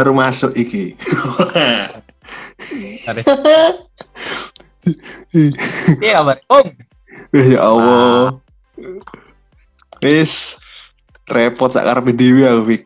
[0.00, 0.96] Baru masuk iki.
[6.00, 6.40] Iya kabar?
[6.48, 6.66] Om.
[7.36, 8.40] Eh, ya Allah.
[10.00, 10.56] Wis
[11.28, 12.82] repot sak karepe dhewe aku, Fik.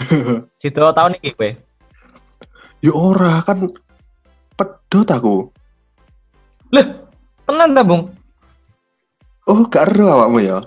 [0.64, 1.50] Situ tahun iki kowe.
[2.80, 3.68] Ya ora kan
[4.56, 5.52] pedot aku.
[6.72, 6.82] Lho,
[7.44, 8.16] tenan ta, Bung?
[9.44, 10.64] Oh, gak ero awakmu ya?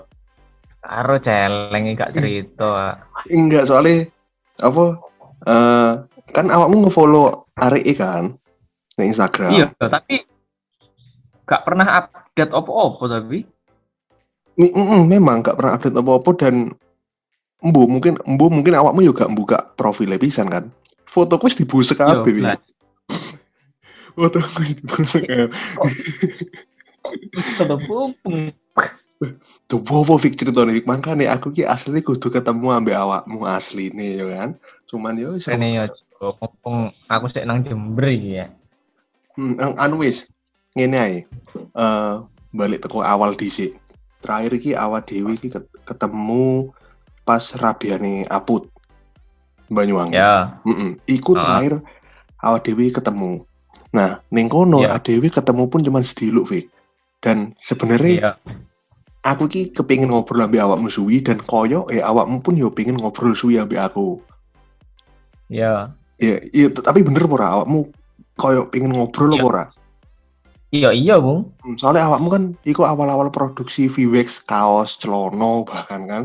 [0.86, 3.02] Karo celeng gak cerita.
[3.26, 4.13] Enggak, soalnya
[4.60, 4.84] apa?
[5.44, 5.92] eh
[6.32, 8.34] kan awakmu ngefollow Arek kan
[8.98, 9.52] di Instagram.
[9.54, 10.24] Iya, tapi
[11.44, 13.44] gak pernah update opo-opo tapi.
[14.54, 16.54] Mi- mm, mm, memang gak pernah update apa-apa dan
[17.64, 20.70] embu mungkin embu mungkin awakmu juga buka profilnya pisan kan.
[21.06, 22.32] Fotoku wis dibusek kabeh.
[22.34, 22.42] Wi.
[22.42, 22.58] lah.
[24.16, 25.50] Fotoku wis dibusek kabeh.
[27.84, 28.50] Pupung.
[29.64, 34.20] Tuh bobo Fik cerita nih Makanya aku ki asli kudu ketemu ambek awakmu asli nih
[34.20, 34.50] ya kan.
[34.86, 36.36] Cuman yo Ini ya, Cuk.
[36.38, 38.52] mumpung aku sik nang Jember ya.
[39.34, 40.28] Hmm, ang- anu wis
[40.72, 41.18] ngene ae.
[41.74, 42.14] Eh
[42.50, 43.74] balik teko awal dhisik.
[44.20, 46.70] Terakhir iki awal dewi ket- ketemu
[47.22, 48.70] pas rabiane Aput.
[49.66, 50.14] Banyuwangi.
[50.14, 50.60] Ya.
[50.62, 51.00] Mm-mm.
[51.04, 51.40] Iku Ah.
[51.40, 51.74] terakhir
[52.38, 53.42] awal dewi ketemu.
[53.90, 56.66] Nah, ning kono awak dewi ketemu pun cuma sediluk, Fik.
[57.18, 58.30] Dan sebenarnya Iya.
[59.24, 63.32] Aku ki kepingin ngobrol ambek awakmu suwi dan koyo eh awakmu pun yo pengen ngobrol
[63.32, 64.20] suwi ambek aku.
[65.48, 65.96] Iya.
[66.20, 67.88] Iya, iya tapi bener ora awakmu
[68.36, 69.40] koyo pengen ngobrol Iya.
[69.40, 69.64] apa ora?
[70.74, 71.54] Iya, iya, Bung.
[71.62, 76.24] Hmm, Soalnya awakmu kan iku awal-awal produksi VWX kaos, celono bahkan kan.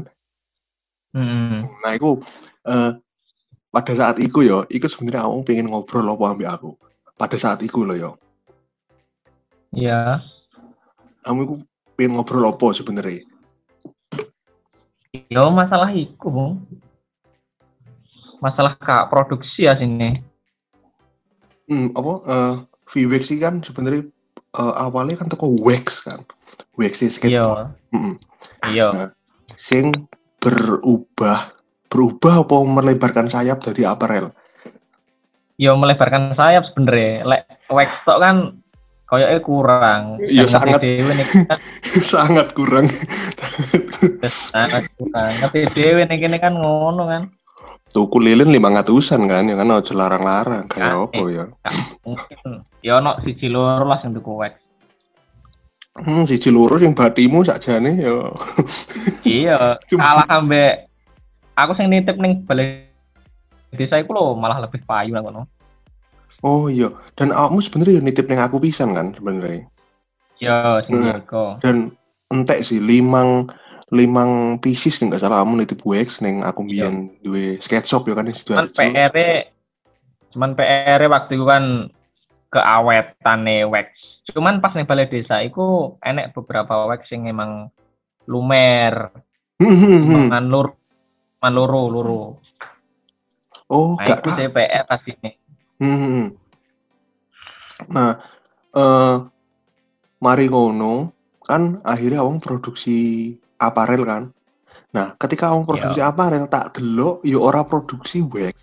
[1.13, 1.69] Hmm.
[1.85, 2.18] Nah, iku
[2.66, 2.97] eh
[3.69, 6.74] pada saat iku yo, iku sebenarnya awakmu pengen ngobrol apa ambek aku.
[7.13, 8.12] Pada saat iku lo yo.
[9.69, 10.25] Iya.
[11.22, 11.56] Kamu iku
[12.00, 13.28] pengen ngobrol apa sebenarnya?
[15.28, 16.64] Yo masalah iku, Bung.
[18.40, 20.24] Masalah kak produksi ya sini.
[21.68, 22.56] Hmm, apa eh
[22.88, 24.08] VWX sih kan sebenarnya
[24.56, 26.24] eh, awalnya kan toko wax kan.
[26.80, 27.76] Wax skateboard.
[27.76, 27.92] Iya.
[27.92, 28.16] Mm-mm.
[28.72, 29.12] Iya.
[29.60, 30.08] Sing
[30.40, 31.52] berubah
[31.92, 34.31] berubah apa melebarkan sayap dari aparel.
[35.60, 37.28] Yo melebarkan sayap sebenernya.
[37.28, 38.64] Lek wax tok kan
[39.09, 40.02] koyoknya kurang.
[40.22, 40.80] Iya, sangat.
[40.86, 41.02] nih
[41.50, 41.58] kan
[42.06, 42.86] Sangat kurang.
[44.53, 45.31] sangat kurang.
[45.42, 47.24] Ngerti dewe nih kene kan ngono kan.
[47.90, 51.46] Tuku lilin lima ngatusan kan, ya kan ojo larang-larang kayak Ah, apa ya.
[52.06, 52.38] Mungkin.
[52.86, 54.53] Yo ono siji loro lah sing tuku wax.
[55.98, 58.30] Hmm, siji loro yang batimu sakjane ya.
[59.25, 59.58] Iya,
[59.90, 60.86] kalah ambek
[61.58, 62.86] aku sing nitip ning balai
[63.74, 65.50] desa iku lho malah lebih payu nang kono.
[66.39, 66.88] Oh iya,
[67.19, 69.67] dan awakmu sebenarnya ya nitip ning aku pisan kan sebenarnya.
[70.39, 70.55] Yo
[70.88, 71.19] sing Nah.
[71.19, 71.59] iku.
[71.59, 71.91] Dan
[72.31, 73.51] entek sih limang
[73.89, 76.88] limang pieces nih nggak salah kamu nitip wax neng aku Iya.
[76.88, 78.77] biyen duwe sketch shop ya kan di Cuman Sidoarjo.
[78.77, 79.13] PR
[80.29, 81.63] cuman PR waktu itu kan
[82.53, 83.89] keawetane wax.
[84.29, 87.67] Cuman pas ning balai desa iku enek beberapa wax sing emang
[88.29, 89.09] lumer,
[89.59, 90.27] Hmm, hmm, hmm.
[90.31, 90.67] mangan lur
[91.41, 92.39] man loro.
[93.69, 95.35] Oh, Nah gak itu DPR pas ini.
[95.79, 96.28] Hmm, hmm, hmm.
[97.95, 98.12] Nah,
[98.75, 99.16] eh
[100.19, 101.16] mari ngono
[101.47, 104.23] kan akhirnya awang produksi aparel kan.
[104.91, 108.56] Nah, ketika awang produksi aparel tak delok ya ora produksi wax.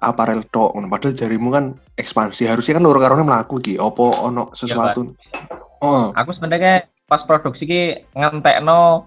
[0.00, 0.80] Aparel tok.
[0.88, 2.48] Padahal jarimu kan ekspansi.
[2.48, 3.76] Harusnya kan loro karone mlaku iki.
[3.76, 5.12] Opo ono sesuatu?
[5.84, 7.82] Oh, Aku sebenarnya pas produksi ki
[8.16, 9.04] ngentekno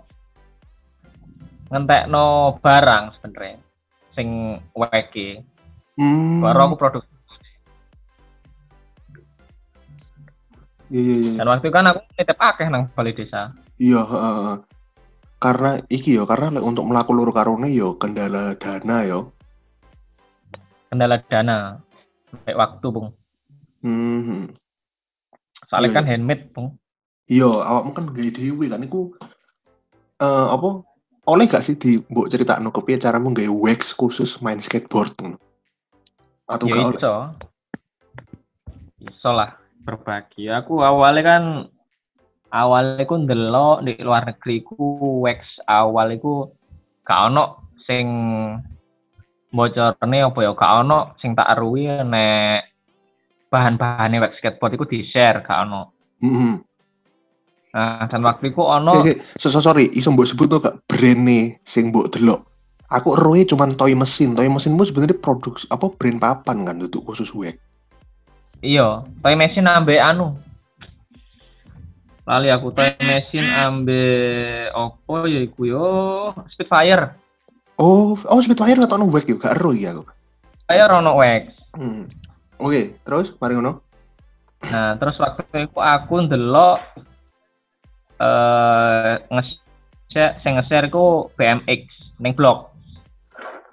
[1.74, 3.58] ngentekno barang sebenarnya
[4.14, 5.42] sing weki.
[5.98, 6.46] hmm.
[6.46, 7.13] Baru aku produksi.
[10.92, 11.32] Iya, iya, iya.
[11.40, 13.56] Dan waktu itu kan aku nitip akeh nang balai desa.
[13.80, 14.56] Iya, heeh.
[15.44, 19.36] karena iki yo, karena untuk melakukan loro karone yo kendala dana yo.
[20.88, 21.84] Kendala dana.
[22.48, 23.12] Kayak waktu, Bung.
[23.84, 24.56] Hmm.
[25.68, 26.80] Soalnya Iya, kan handmade, Bung.
[27.28, 29.16] Iya, awakmu kan gawe dhewe kan iku
[30.24, 30.84] eh apa
[31.28, 35.12] oleh gak sih di mbok critakno kepiye caramu gawe wax khusus main skateboard?
[36.48, 37.00] Atau Ya gak oleh?
[37.00, 37.16] iso.
[39.04, 40.48] Iso lah berbagi.
[40.50, 41.44] Aku awalnya kan
[42.50, 46.48] awalnya ku ndelok di luar negeri ku wax awal iku
[47.04, 48.08] gak ono sing
[49.52, 52.74] bocorne apa ya gak ono sing tak aruhi nek
[53.52, 55.82] bahan-bahane wax skateboard iku di-share gak ono.
[56.24, 56.56] Heeh.
[57.74, 59.02] Nah, dan waktu iku ono
[59.38, 62.48] so, so, sorry, iso mbok sebut tuh gak brand sing mbok delok.
[62.94, 64.38] Aku eroe cuman toy mesin.
[64.38, 67.58] Toy mesinmu sebenarnya produksi apa brand papan kan untuk khusus wax.
[68.64, 70.40] Iya, toy mesin ambek anu.
[72.24, 75.88] Lali aku toy mesin ambek opo ya iku yo
[76.56, 77.20] Spitfire.
[77.76, 80.08] Oh, oh Spitfire nggak tahu wax yuk, gak ero ya aku.
[80.72, 81.52] Kayak rono wax.
[81.76, 82.08] Hmm.
[82.62, 83.84] Oke, terus mari ngono.
[84.64, 86.80] Nah, terus waktu itu aku ndelok
[88.24, 89.44] eh nge
[90.40, 91.82] sing nge-share ku BMX
[92.24, 92.72] ning blog.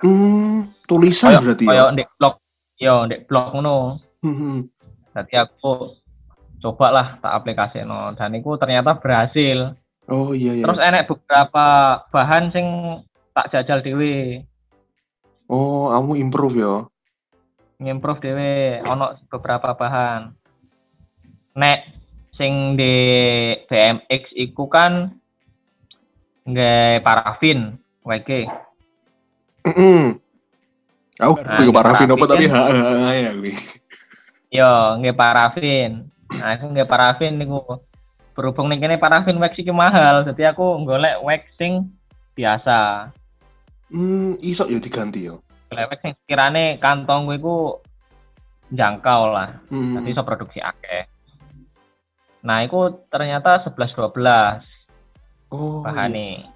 [0.01, 1.93] Hmm, tulisan Kayak berarti kayak ya.
[1.95, 2.35] ndek blog.
[2.81, 3.77] Yo, ndek blog ngono.
[4.25, 4.59] Hmm, hmm.
[5.11, 5.97] Jadi aku
[6.61, 9.75] coba lah tak aplikasi no dan itu ternyata berhasil.
[10.07, 10.65] Oh iya iya.
[10.67, 11.67] Terus enek beberapa
[12.11, 12.67] bahan sing
[13.31, 14.43] tak jajal dewe,
[15.51, 16.75] Oh, kamu improve ya.
[17.81, 20.37] ngimprove dewe, ono beberapa bahan.
[21.57, 21.81] Nek
[22.37, 22.95] sing di
[23.67, 25.17] BMX iku kan
[26.45, 28.47] nggak parafin, WG.
[29.65, 30.03] Heeh.
[31.21, 32.63] Aku Nah, nah, parafin apa tapi ha
[33.17, 33.33] ya.
[34.51, 34.67] Yo,
[34.99, 36.11] nggak parafin.
[36.35, 37.63] Nah, aku nggak parafin niku.
[38.35, 41.91] Berhubung nih kene parafin wax iki mahal, jadi aku golek wax sing
[42.35, 43.11] biasa.
[43.91, 45.35] Hmm, iso ya diganti ya.
[45.71, 47.79] Golek wax sing sekirane kantong iku
[48.75, 49.63] jangkau lah.
[49.71, 49.99] Hmm.
[49.99, 51.07] Nanti iso produksi akeh.
[52.43, 54.67] Nah, itu ternyata 11 12
[55.51, 55.83] Oh.
[55.83, 56.47] bahane.
[56.47, 56.51] iya.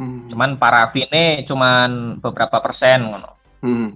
[0.00, 0.24] Hmm.
[0.32, 3.30] Cuman parafine cuman beberapa persen ngono.
[3.60, 3.92] Hmm.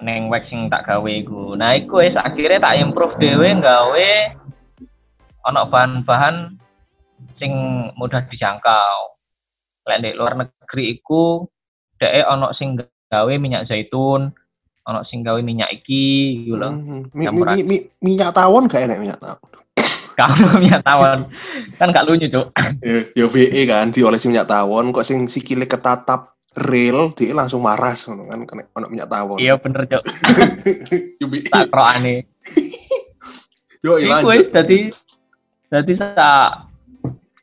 [0.00, 1.54] Neng wax sing tak gawe iku.
[1.56, 4.10] Nah, iku wis akhirnya tak improve dhewe gawe
[5.40, 6.56] ono bahan-bahan
[7.36, 7.52] sing
[7.96, 8.96] mudah dijangkau.
[9.88, 11.44] Lek di luar negeri iku
[12.00, 14.32] dhek ono sing gawe minyak zaitun,
[14.88, 16.72] ono sing gawe minyak iki gitu loh.
[16.72, 17.08] Hmm.
[17.12, 17.54] Mi, mi, Campuran.
[17.56, 19.48] mi, mi- minyak tawon gak enak minyak tawon.
[20.20, 21.28] Kalau minyak tawon
[21.76, 22.52] kan gak lucu, Cuk.
[22.80, 28.02] Ya, ya VE kan diolesi minyak tawon kok sing sikile ketatap rel dia langsung maras
[28.04, 29.38] ngono kan kena ono minyak tawon.
[29.38, 29.86] Iya bener.
[31.20, 31.46] Yo VE.
[31.46, 32.26] Tak krokane.
[33.84, 34.28] Yo Iku lanjut.
[34.28, 34.78] wis dadi
[35.66, 36.50] dadi sa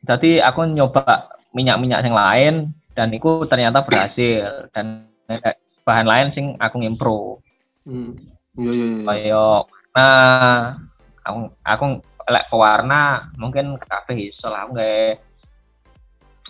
[0.03, 2.53] dadi aku nyoba minyak-minyak yang lain
[2.93, 7.39] dan itu ternyata berhasil dan ada bahan lain sing aku ngimpro
[7.87, 8.19] Hmm.
[8.59, 9.07] Yo yo yo.
[9.07, 9.63] kayak
[9.95, 10.75] nah
[11.23, 11.85] aku aku
[12.27, 15.23] lek pewarna mungkin kabeh iso lah aku nggak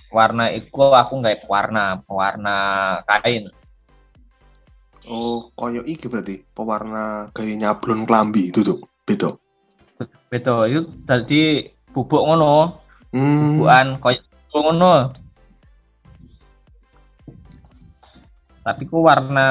[0.09, 2.55] warna iku aku nggak pewarna pewarna
[3.05, 3.47] kain
[5.07, 8.83] Oh, koyo iki berarti pewarna gaya nyablon klambi itu tuh.
[9.07, 9.31] Beda.
[10.27, 11.41] betul itu tadi
[11.95, 12.83] bubuk ngono
[13.15, 13.63] Hmm.
[13.63, 14.19] bukan koyo
[14.51, 15.15] ngono
[18.67, 19.47] tapi ku warna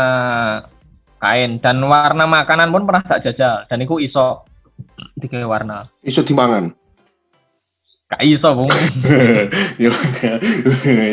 [1.17, 4.45] kain dan warna makanan pun pernah tak jajal dan iku iso
[5.17, 6.69] tiga warna Iso dimangan.
[8.07, 8.71] Gak iso bung
[9.83, 9.91] Yo.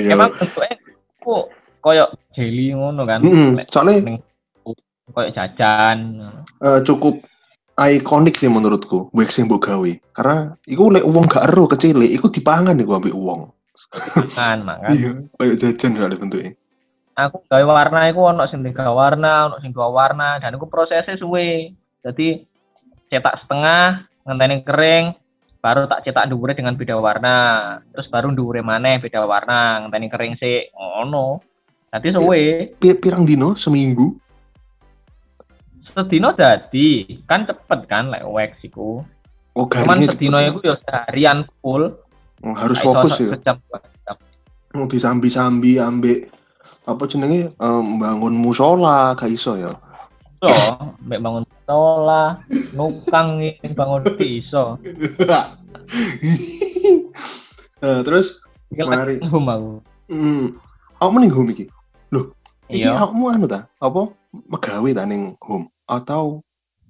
[0.07, 0.77] emang bentuknya
[1.19, 1.49] ku
[1.79, 3.19] koyo jelly ngono kan.
[3.25, 4.17] Lek Soalnya ning
[5.09, 5.97] koyo jajan
[6.61, 7.25] eh, cukup
[7.73, 9.91] ikonik sih menurutku wax yang mbok gawe.
[10.13, 13.49] Karena iku lek uang gak ero kecil, iku dipangan iku ambek uang.
[14.33, 16.51] kan makan Iya, kayak jajan soalnya bentuknya.
[17.13, 21.13] aku gawe warna iku ono sing tiga warna ono sing dua warna dan iku prosesnya
[21.13, 21.69] suwe
[22.01, 22.41] jadi
[23.05, 25.05] cetak setengah ngenteni kering
[25.63, 27.36] baru tak cetak dhuwure dengan beda warna
[27.89, 31.39] terus baru dhuwure maneh beda warna ngenteni kering sih ngono
[31.88, 32.43] jadi suwe
[32.75, 34.20] Pi- Pirang dino seminggu.
[35.93, 36.88] sedino jadi
[37.24, 39.05] kan cepet kan lek wax iku
[39.53, 40.50] Oh, cuman sedino ya.
[40.50, 41.93] iku ya seharian full
[42.41, 43.38] Oh, harus fokus ya.
[43.38, 44.17] sejam, dua jam.
[44.74, 46.27] Mau disambi-sambi ambek
[46.84, 49.72] apa jenenge em, bangun musola gak iso ya.
[50.43, 50.75] Iso
[51.07, 52.27] mbek bangun sekolah
[52.75, 53.29] nukang
[53.63, 54.63] bangun iso
[57.83, 58.39] Eh, terus
[58.71, 59.19] Mari.
[59.19, 59.69] ngomong aku
[60.07, 60.45] hmm,
[61.03, 61.67] aku mending home iki.
[62.71, 63.67] Iki iya kamu anu ta?
[63.83, 66.39] Apa megawe ta ning home atau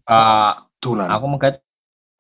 [0.06, 1.10] Eh, dolan?
[1.10, 1.66] aku mengkat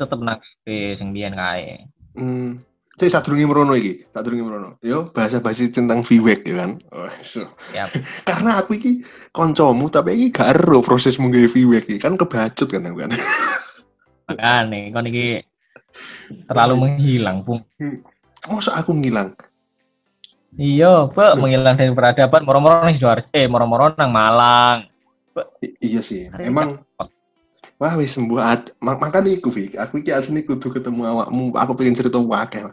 [0.02, 1.86] tetep nang kafe sing biyen kae.
[2.18, 2.66] Hmm.
[2.94, 4.70] Cek sadurunge merono iki, sadurunge merono.
[4.86, 6.72] Yo, bahasa-bahasa tentang VWEC ya kan.
[6.94, 7.42] Oh, so.
[7.74, 7.90] Siap.
[8.30, 9.02] Karena aku iki
[9.34, 11.98] koncomu tapi iki gak ero proses menggawe VWEC iki.
[11.98, 13.12] Kan kebacut kan aku kan.
[14.30, 15.42] Makane kon iki
[16.46, 17.66] terlalu menghilang, Bung.
[18.46, 19.34] Masa aku ngilang?
[20.54, 24.86] Iya, Pak, menghilang dari peradaban moro-moro ning Sidoarjo, eh moro-moro nang Malang.
[25.82, 26.30] Iya sih.
[26.30, 26.86] Hari Emang
[27.82, 28.38] wah wis sembuh
[28.86, 29.50] mak makane iku.
[29.82, 31.58] Aku iki asline kudu ketemu awakmu.
[31.58, 32.70] Aku pengen cerita wae.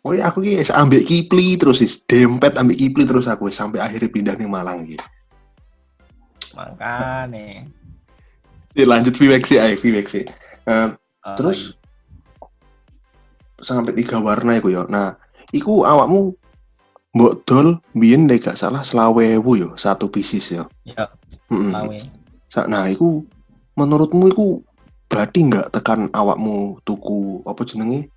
[0.00, 4.08] Oh iya, aku wis ambek Kipli terus wis dempet ambek Kipli terus aku sampai akhirnya
[4.08, 4.96] pindah ning Malang iki.
[6.56, 7.68] Makane.
[8.72, 10.24] Ya, lanjut VWEC sih, ayo sih.
[10.24, 10.88] Eh,
[11.20, 11.76] Eh, terus
[13.60, 14.88] sampai tiga warna iku ya.
[14.88, 15.20] Nah,
[15.52, 16.32] iku awakmu
[17.12, 20.64] mbok dol biyen nek gak salah selawewu yo satu pieces ya.
[20.88, 21.12] Iya,
[21.52, 21.98] lawe.
[22.48, 23.20] Sa- Nah, iku
[23.76, 24.64] menurutmu iku
[25.12, 28.08] berarti nggak tekan awakmu tuku apa jenenge?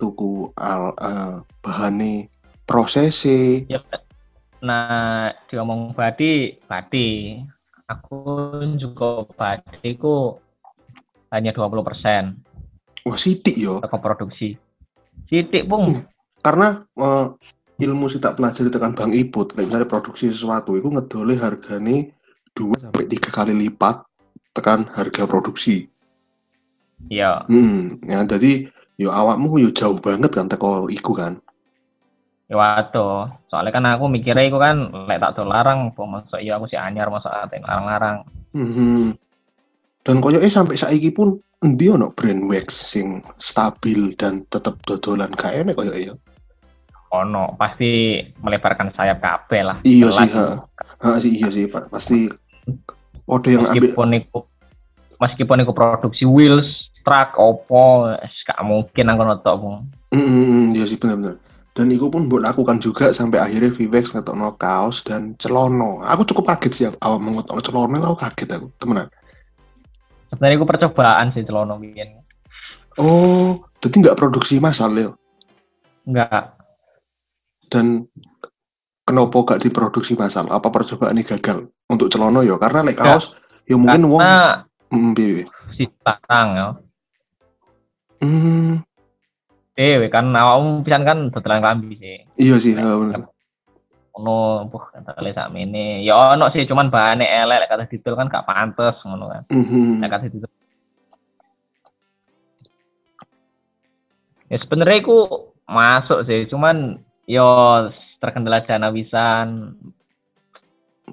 [0.00, 2.32] Tuku al eh, bahane
[2.64, 3.84] prosese Ya,
[4.64, 7.36] nah diomong badi badi.
[7.90, 8.22] Aku
[8.78, 10.38] juga badi ku
[11.34, 12.40] hanya 20 persen.
[13.04, 13.82] Wah, sidik yo.
[13.82, 14.48] ke produksi.
[15.28, 16.02] Sidik pun Hmm.
[16.40, 17.26] Karena eh,
[17.84, 22.08] ilmu sih tak pelajari tekan Bang Iput, kayak misalnya produksi sesuatu itu ngedole harganya
[22.56, 24.04] dua sampai tiga kali lipat
[24.52, 25.88] tekan harga produksi.
[27.08, 28.68] ya Hmm, ya jadi
[29.00, 31.40] yo awakmu yo jauh banget kan teko iku kan.
[32.50, 36.76] ya waduh soalnya kan aku mikirnya itu kan lek tak larang masuk iya aku si
[36.76, 39.14] anyar masuk ate larang-larang Hmm.
[40.02, 45.30] Dan koyo eh sampai saiki pun endi ono brand wax sing stabil dan tetep dodolan
[45.38, 46.14] gak enek koyo ya.
[47.14, 50.66] ono pasti melebarkan sayap kabeh lah Iya sih, ha.
[50.98, 51.90] Ha, sih iya sih, Pak.
[51.94, 52.26] Pasti
[53.30, 54.38] Ode yang ambil meskipun iku
[55.22, 59.76] meskipun iku produksi wheels truck opo gak mungkin aku notok pun
[60.10, 61.38] Mm, mm, mm, iya sih benar-benar.
[61.70, 66.02] Dan itu pun buat lakukan juga sampai akhirnya Vivex ngetokno kaos dan celono.
[66.02, 69.06] Aku cukup kaget sih awal mengetokno celono aku kaget aku temenan.
[70.30, 72.22] sebenarnya iku percobaan sih celono biyen
[72.98, 75.10] Oh, jadi nggak produksi massal ya?
[76.06, 76.58] enggak
[77.70, 78.02] Dan
[79.06, 80.50] kenapa gak diproduksi massal?
[80.50, 82.58] Apa percobaan ini gagal untuk celono ya?
[82.58, 83.34] Karena like kaos
[83.66, 84.26] ya mungkin wong
[84.90, 85.14] mm,
[85.78, 86.68] si tarang ya
[88.20, 88.84] Hmm,
[89.72, 92.18] dewe kan awakmu pisan kan dodolan klambi sih.
[92.36, 93.24] Iya sih, ha, bener.
[94.10, 98.28] ono buh kata sak mene ya ono sih cuman bahane elek lek kata didol kan
[98.28, 99.42] gak pantes ngono kan.
[99.48, 100.04] Mhm.
[100.04, 100.52] lek kata didol.
[104.50, 105.18] Ya sebenarnya iku
[105.64, 107.46] masuk sih cuman yo
[108.18, 109.78] terkendala dana wisan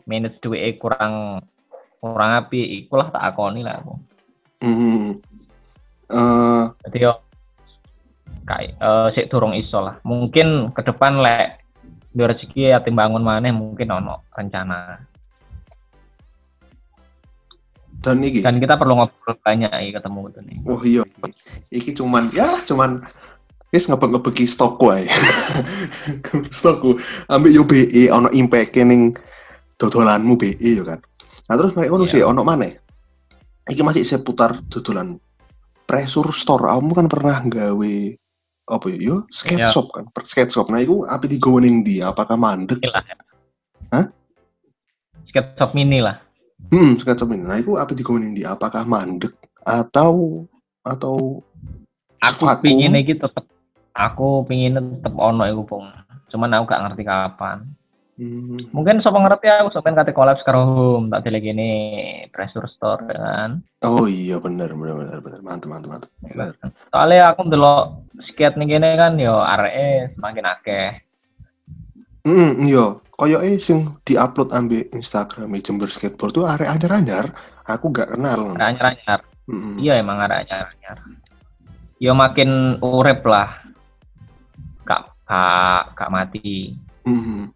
[0.10, 1.46] manage duit kurang
[2.02, 3.94] kurang api ikulah tak akoni lah aku.
[4.66, 5.22] Mhm.
[6.08, 7.14] Eh, jadi yo
[8.48, 11.60] kayak eh sik durung iso lah mungkin ke depan lek
[12.16, 15.04] dua rezeki ya timbangun maneh mungkin ono rencana
[18.00, 21.04] dan iki dan kita perlu ngobrol banyak iki ketemu gitu nih Oh iya,
[21.76, 23.04] iki cuman ya cuman
[23.76, 25.12] wis ngebek-ngebeki stokku ae.
[26.58, 26.96] stokku
[27.28, 29.12] ambek yo BE ono impact ning
[29.76, 31.04] dodolanmu BE yo kan.
[31.52, 32.14] Nah terus mereka ngono Iya.
[32.16, 32.80] sih ono maneh.
[33.68, 35.20] Iki masih seputar dodolan
[35.88, 36.68] pressure store.
[36.68, 37.96] Kamu kan pernah gawe
[38.68, 38.98] apa ya?
[39.00, 39.72] Yo skate Iya.
[39.72, 40.68] shop kan, per- skate shop.
[40.68, 42.04] Nah, iku api digawe ning ndi?
[42.04, 42.84] Apakah mandek?
[42.84, 42.92] Ya.
[43.96, 44.06] Hah?
[45.32, 46.20] skate shop mini lah
[46.68, 47.48] Hmm, skate shop ini.
[47.48, 48.44] Nah, iku api digawe ning ndi?
[48.44, 49.32] Apakah mandek
[49.64, 50.44] atau
[50.84, 51.44] atau
[52.20, 52.64] aku vakum?
[52.64, 53.44] pingin tetep
[53.92, 55.86] aku pingin tetep ono iku pung
[56.28, 57.64] cuman aku gak ngerti kapan
[58.18, 58.58] Hmm.
[58.74, 61.70] mungkin sopo ngerti aku sampean kate collab karo home tak dile gini
[62.34, 63.50] pressure store ya kan
[63.86, 66.10] Oh iya benar benar benar benar mantap mantap mantap.
[66.26, 66.54] Benar.
[66.90, 67.84] soalnya aku ndelok
[68.34, 70.90] skate nih gini kan yo areke semakin akeh
[72.26, 72.98] Hmm iya.
[73.14, 77.32] Koyoke sing diupload ambek Instagram Jember Skateboard tuh arek anyar-anyar.
[77.66, 78.52] Aku gak kenal.
[78.60, 79.80] anyar-anyar Mm-mm.
[79.80, 81.00] iya emang ada anyar-anyar
[82.04, 83.64] yo makin urep lah
[84.84, 86.76] gak gak gak mati
[87.08, 87.48] Mm-mm.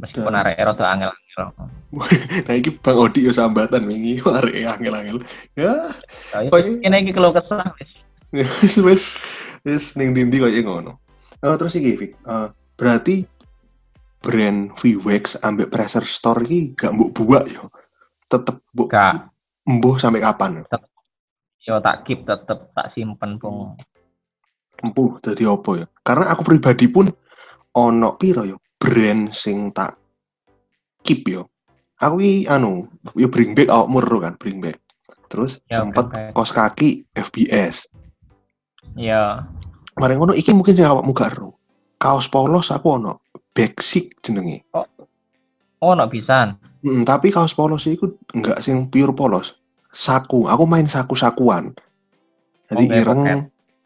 [0.00, 1.46] Meskipun arek rada angel-angel
[2.46, 5.20] Nah iki Bang Odi yo sambatan wingi arek angel-angel.
[5.54, 5.76] Ya
[6.34, 6.72] Ayo, Oh, iya.
[6.80, 7.90] ini iki kalau kesah wis.
[8.32, 9.04] wis wis
[9.62, 10.98] wis ning dindi koyo ngono.
[11.40, 13.24] Oh, terus iki Vic, eh, berarti
[14.20, 17.68] brand VWX ambek Pressure Store iki gak mbok buak yo.
[18.26, 19.32] Tetep mbok Gak,
[19.64, 20.62] embuh sampai kapan?
[21.60, 23.76] yo tak keep tetep tak simpen pung.
[24.80, 25.86] empuh dadi apa ya?
[26.00, 27.04] Karena aku pribadi pun
[27.70, 30.00] ono piro yo brand sing tak
[31.04, 31.44] keep yo.
[32.00, 34.80] Aku iki anu, yo bring back awakmu ero kan, bring back.
[35.28, 36.32] Terus Ya, back.
[36.32, 37.92] kos kaki FBS.
[38.96, 39.44] Yo,
[40.00, 41.60] Mari ngono iki mungkin sing awakmu gak ero.
[42.00, 43.20] Kaos polos aku ono,
[43.52, 44.64] basic jenenge.
[45.80, 46.56] oh no pisan.
[46.80, 49.60] Mm, tapi kaos polos iku enggak sing pure polos.
[49.92, 51.76] Saku, aku main saku-sakuan.
[52.72, 53.40] Jadi Oh, ireng, pocket.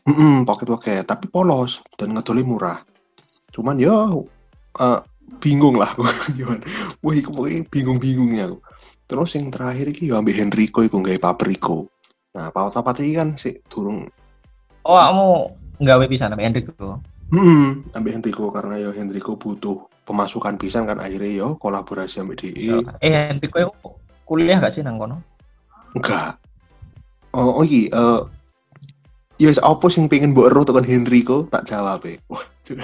[0.07, 2.79] mm pocket pocket, tapi polos dan ngedoli murah.
[3.51, 4.23] Cuman yo
[4.81, 5.01] eh,
[5.39, 6.07] bingung lah aku
[6.39, 6.63] gimana.
[7.01, 8.59] Wah, pokoknya bingung-bingungnya aku.
[9.05, 11.93] Terus yang terakhir iki yo ambek Henrico iku nggawe papriko.
[12.35, 14.11] Nah, papat-papat iki kan sih durung
[14.85, 15.29] Oh, kamu
[15.81, 17.01] nggawe pisan sampe Hendrik tuh.
[17.33, 22.85] Hmm, ambek Henrico karena yo Henrico butuh pemasukan pisan kan akhirnya yo kolaborasi ambek DE.
[23.01, 23.73] Eh, Hendrik kowe
[24.29, 25.25] kuliah gak sih nang kono?
[25.97, 26.37] Enggak.
[27.33, 28.21] Oh, oh iki eh
[29.41, 32.21] ya apa sing pengen mbok ero tekan Henrico tak jawab e.
[32.29, 32.45] Wah,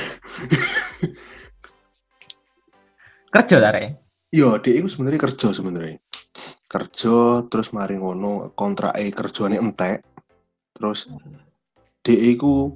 [3.30, 3.94] Kerja arek.
[4.30, 5.98] Iya, dia itu sebenarnya kerja sebenarnya.
[6.70, 10.02] Kerja terus mari ngono kontrak e kerjane entek.
[10.74, 11.06] Terus
[12.02, 12.74] dia itu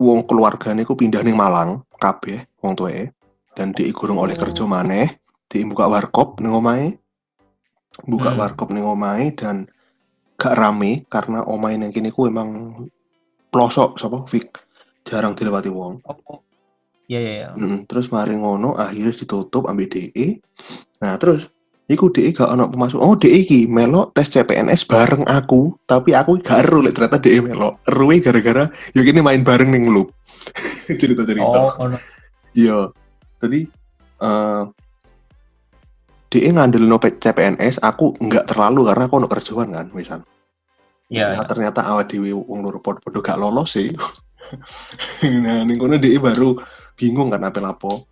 [0.00, 3.12] wong keluargane ku pindah ning Malang kabeh wong tuweke.
[3.50, 5.18] dan dia gurung oleh kerja maneh
[5.50, 6.96] dia buka warkop ning omahe
[8.06, 8.40] buka Hmm.
[8.40, 9.66] warkop ning omahe dan
[10.38, 12.78] gak rame karena omahe yang kini ku emang
[13.50, 14.54] pelosok sapa Fik
[15.02, 16.40] jarang dilewati wong Oh.
[17.10, 17.32] Iya iya.
[17.42, 17.48] iya.
[17.58, 20.38] Mm, terus mari ngono akhirnya ditutup ambil DE
[21.02, 21.50] nah terus
[21.90, 26.38] iku DE gak ono pemasuk oh DE iki melok tes CPNS bareng aku tapi aku
[26.38, 30.14] gak ero lek ternyata DE melok eruwe gara-gara yo kini main bareng ning loop
[31.00, 31.98] cerita-cerita Oh, ono.
[32.54, 32.90] Iya.
[33.40, 33.60] Jadi
[34.20, 34.64] eh
[36.30, 40.22] dia ngandel no CPNS, aku nggak terlalu karena aku ono kerjaan kan, misal.
[41.10, 41.34] Iya.
[41.34, 43.90] Nah, ternyata awal dewi wong loro podo gak lolos sih.
[45.42, 46.54] nah, ning kono dia baru
[47.00, 48.04] bingung kan apa lapo.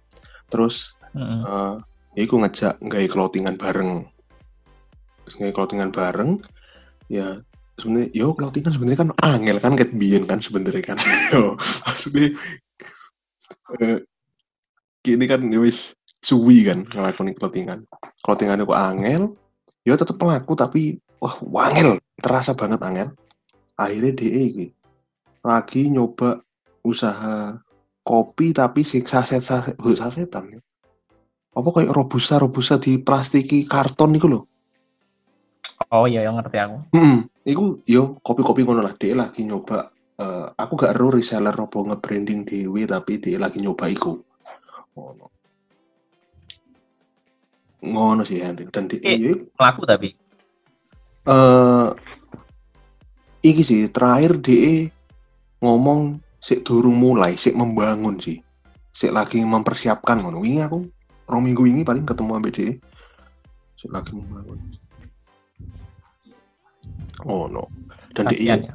[0.49, 1.45] Terus Mm-mm.
[1.45, 1.75] eh
[2.17, 4.09] ya iku ngejak nggawe clothingan bareng.
[5.29, 6.41] Terus nggawe clothingan bareng
[7.13, 7.45] ya
[7.77, 10.97] sebenarnya yo clothingan sebenarnya kan angel kan ket biyen kan sebenarnya kan.
[11.37, 12.33] yo maksudnya
[13.85, 14.01] eh
[15.05, 15.93] kini kan ya wis
[16.25, 17.85] suwi kan ngelakoni clothingan.
[18.25, 19.23] Clothingan itu angel,
[19.87, 23.09] ya tetep pelaku tapi wah wangel, terasa banget angel.
[23.79, 24.75] Akhirnya DE
[25.47, 26.43] lagi nyoba
[26.83, 27.57] usaha
[28.09, 30.61] kopi tapi sing saset saset sasetan ya.
[31.53, 34.41] Apa kayak robusta robusta di plastiki karton iku lho.
[35.93, 36.77] Oh iya, yang ngerti aku.
[36.97, 41.77] Hmm, iku yo kopi-kopi ngono lah dia lagi nyoba eh, aku gak ero reseller apa
[41.77, 44.17] nge-branding dhewe tapi dia lagi nyoba iku.
[44.97, 45.27] Ngono.
[47.79, 49.37] Ngono sih Henry dan dia Eh.
[49.55, 50.09] Melaku tapi.
[51.29, 51.89] eh
[53.45, 54.89] iki sih terakhir DE
[55.61, 58.41] ngomong sik durung mulai, sik membangun sih.
[58.97, 60.41] Sik lagi mempersiapkan ngono.
[60.41, 60.81] Wingi aku
[61.29, 62.73] rong minggu ini paling ketemu ambek DE.
[63.77, 64.57] Sik lagi membangun.
[67.29, 67.69] Oh no.
[68.17, 68.75] Dan Kasihan DE ya.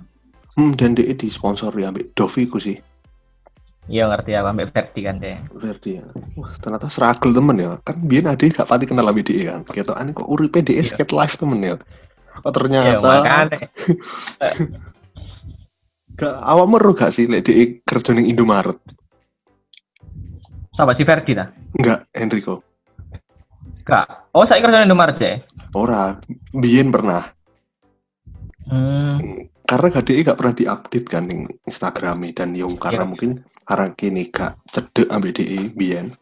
[0.54, 2.78] hmm, dan DE disponsori ambek Dovi ku sih.
[3.90, 5.36] Iya ngerti aku ambek Verdi kan deh.
[5.58, 6.06] Verdi ya.
[6.38, 7.72] Wah, ternyata struggle temen ya.
[7.82, 9.66] Kan biyen ade gak pati kenal ambek DE kan.
[9.66, 10.94] Ketokan kok uripe DE Iya.
[10.94, 11.82] skate life temen ya.
[12.46, 13.58] Oh Iya ternyata makanya.
[16.14, 18.78] gak awakmu ero gak sih lek DE kerja ning Indomaret?
[20.74, 21.50] Sama si Verdi ta?
[21.78, 22.62] Enggak, Enrico.
[23.84, 24.32] Kak.
[24.34, 25.34] Oh, saya kerja di Indomaret ya.
[25.76, 26.18] Ora,
[26.52, 27.30] biyen pernah.
[28.66, 29.20] Hmm.
[29.64, 33.10] Karena gak DE gak pernah diupdate kan ning Instagram dan yang karena Iya.
[33.10, 33.32] mungkin
[33.64, 36.14] karena kini gak cedek ambek DE biyen.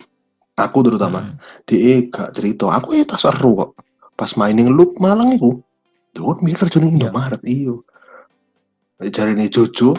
[0.56, 1.36] Aku terutama Hmm.
[1.65, 3.71] DE gak cerita, aku ya tak seru kok.
[4.13, 5.58] Pas mainin loop Malang iku.
[6.12, 7.08] Tuh, dia kerja ning Iya.
[7.08, 7.88] Indomaret iyo.
[9.09, 9.97] Jari nih Jojo,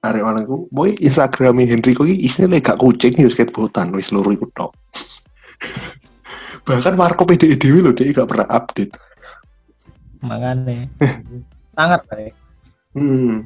[0.00, 4.32] arek Malang iku, boy Instagram Henrico iki isine lek gak kucing ya skateboardan wis loro
[4.32, 4.72] iku tok.
[6.66, 8.96] Bahkan Marco PDE dhewe lho DE gak pernah update.
[10.24, 10.88] Makanya.
[11.76, 12.32] Sangat baik.
[12.96, 13.44] Hmm.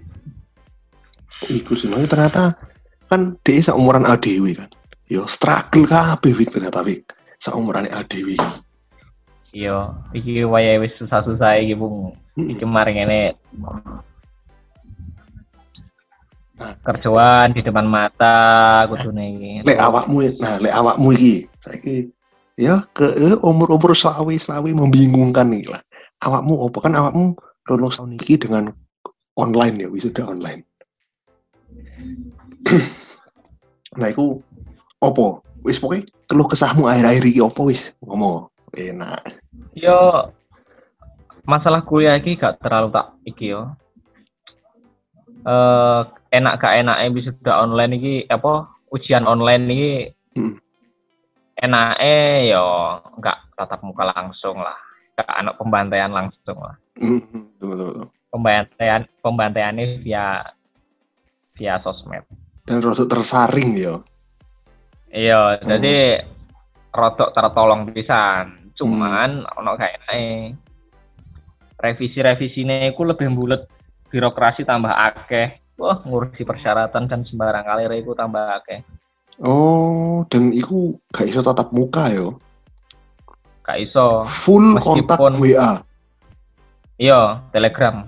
[1.50, 2.42] Iku sih, makanya ternyata
[3.10, 4.70] kan dia seumuran ADW kan.
[5.10, 7.10] Yo struggle kabeh Wik ternyata Wik.
[7.42, 8.38] Seumuran ADW.
[9.54, 12.14] Iya, iki wayahe wis susah-susah iki, Bung.
[12.34, 12.48] Hmm.
[12.50, 13.20] Iki maring ini
[13.54, 14.13] Nah.
[16.58, 19.52] Kerjaan di depan mata kudune iki.
[19.66, 22.14] Lek awakmu, nah lek awakmu iki, saiki
[22.54, 25.82] ya ke eh, umur-umur selawi selawi membingungkan nih lah.
[26.22, 27.34] Awakmu apa kan awakmu
[27.66, 28.64] lulus tahun ini dengan
[29.34, 30.62] online ya wisuda online.
[33.98, 34.38] nah iku
[35.02, 35.42] opo?
[35.64, 39.40] Wis pokoknya keluh kesahmu akhir-akhir iki opo wis ngomong enak.
[39.74, 40.28] Yo
[41.48, 43.72] masalah kuliah iki gak terlalu tak iki yo.
[45.44, 46.00] Eh
[46.32, 48.52] enak gak enaknya bisa udah online iki apa
[48.88, 49.92] ujian online iki
[50.34, 50.58] Hmm.
[51.54, 52.18] enaknya
[52.50, 52.66] yo
[53.14, 54.74] nggak tatap muka langsung lah
[55.14, 57.22] gak anak pembantaian langsung lah Hmm,
[57.54, 58.06] betul, betul, betul.
[58.30, 60.42] pembantaian pembantaiannya via
[61.54, 62.26] via sosmed
[62.64, 64.02] Dan rada tersaring ya.
[65.08, 65.68] iya Hmm.
[65.68, 66.26] jadi
[66.90, 70.58] rodok tertolong pisan cuman ono gak enaknya
[71.76, 73.62] revisi revisine iku lebih bulet
[74.08, 78.80] birokrasi tambah akeh wah ngurusi persyaratan dan sembarang kali iku tambah akeh
[79.34, 82.38] Oh, dan iku gak iso tatap muka yo.
[83.66, 85.82] gak iso Full Meskipun- kontak WA.
[86.96, 88.06] iya telegram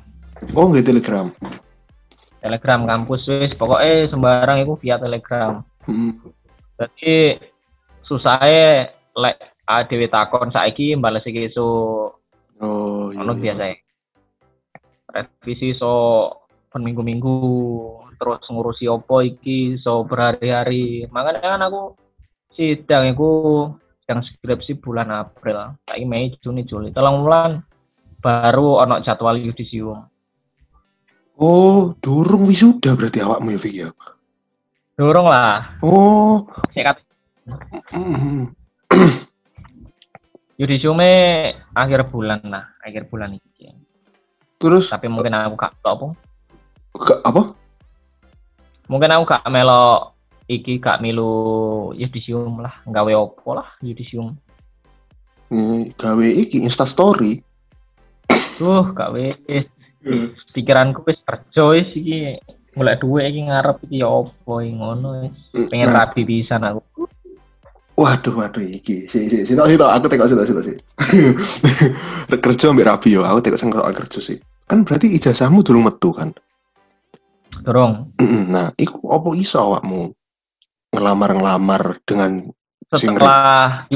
[0.53, 1.27] Oh, nggak Telegram.
[2.39, 6.15] telegram kampus wis pokoknya sembarang itu via telegram Hmm.
[6.77, 7.41] jadi
[8.03, 13.19] susahnya lek adewe takon saiki bales iki Oh, iya.
[13.19, 13.41] ono iya.
[13.43, 13.65] biasa
[15.17, 16.29] revisi so
[16.69, 17.37] per minggu-minggu
[18.21, 21.97] terus ngurusi opo iki so berhari-hari makanya kan aku
[22.53, 23.31] sidang iku
[24.05, 27.65] yang skripsi bulan April saiki Mei Juni Juli telung bulan
[28.21, 30.05] baru ono jadwal yudisium
[31.37, 33.93] Oh, durung wisuda berarti awakmu ya, Vicky ya?
[34.97, 36.97] dorong lah Oh, sik kat
[37.93, 38.51] Hmm.
[40.57, 41.13] Yudisiume
[41.77, 43.86] akhir bulan lah, akhir bulan ini.
[44.57, 46.07] Terus Tapi mungkin aku gak tau apa.
[47.29, 47.43] apa?
[48.89, 50.17] Mungkin aku gak melo
[50.47, 54.39] iki gak milu yudisium lah, gawe opo lah yudisium.
[55.53, 57.43] Eh, gawe iki Insta story.
[58.57, 59.69] Duh, gak wis.
[60.55, 62.39] Pikiranku wis kerja wis iki
[62.73, 65.37] golek duit iki ngarep iki ya opo ngono wis.
[65.69, 67.11] Pengen Nah, rabi pisan aku.
[67.97, 69.09] Waduh waduh iki.
[69.09, 70.53] Si si si si aku tengok si tok, si
[72.37, 74.39] kerja ambek rabi yo, aku tengok sing soal kerja sih.
[74.69, 76.31] Kan berarti ijazahmu durung metu kan?
[77.65, 78.13] Durung.
[78.21, 78.53] Mm-mm.
[78.53, 80.13] Nah, iku apa iso awakmu
[80.93, 82.53] ngelamar-ngelamar dengan
[82.87, 83.91] Setelah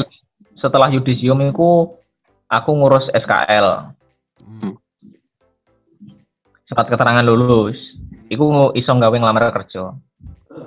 [0.59, 1.95] setelah yudisium iku
[2.51, 3.95] aku ngurus SKL,
[4.41, 4.75] Hmm.
[6.67, 7.77] surat keterangan lulus.
[8.33, 9.95] Iku iso gawe ngelamar kerja.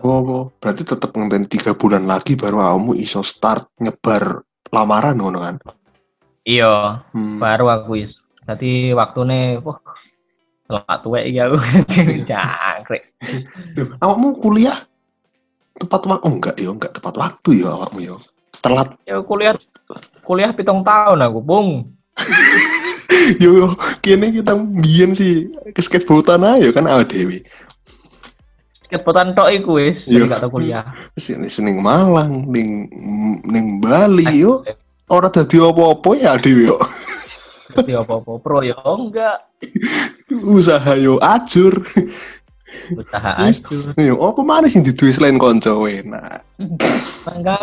[0.02, 4.42] Oh, berarti tetep ngenten tiga bulan lagi baru kamu iso start nyebar
[4.74, 5.56] lamaran ngono kan?
[6.44, 7.38] Iya, Hmm.
[7.40, 8.12] baru aku is.
[8.44, 9.80] Jadi waktune wah
[10.68, 11.56] telat tuwek iki aku.
[12.30, 13.04] Jangkrik.
[13.78, 14.76] Duh, awakmu kuliah
[15.80, 18.16] tepat waktu oh, enggak ya, enggak tepat waktu ya awakmu ya.
[18.64, 19.56] Telat Ya kuliah
[20.24, 21.70] kuliah pitung tahun aku, Bung.
[23.44, 23.68] yo yo
[24.04, 27.38] kene kita mbiyen sih ke skateboardan aja kan awake dhewe.
[28.90, 30.28] Ketpotan tok iku wis, Iya.
[30.30, 30.86] gak tau kuliah.
[31.18, 32.88] Sini ning Malang, ning
[33.44, 34.62] ning Bali yo
[35.10, 36.78] ora dadi apa-apa ya dhewe yo.
[37.74, 39.50] Jadi apa-apa pro ya enggak.
[40.58, 41.82] Usaha yo ajur.
[42.94, 43.94] Usaha aja.
[43.98, 46.46] Yo apa mana sing diduwe selain kanca enak.
[47.26, 47.58] Mangga.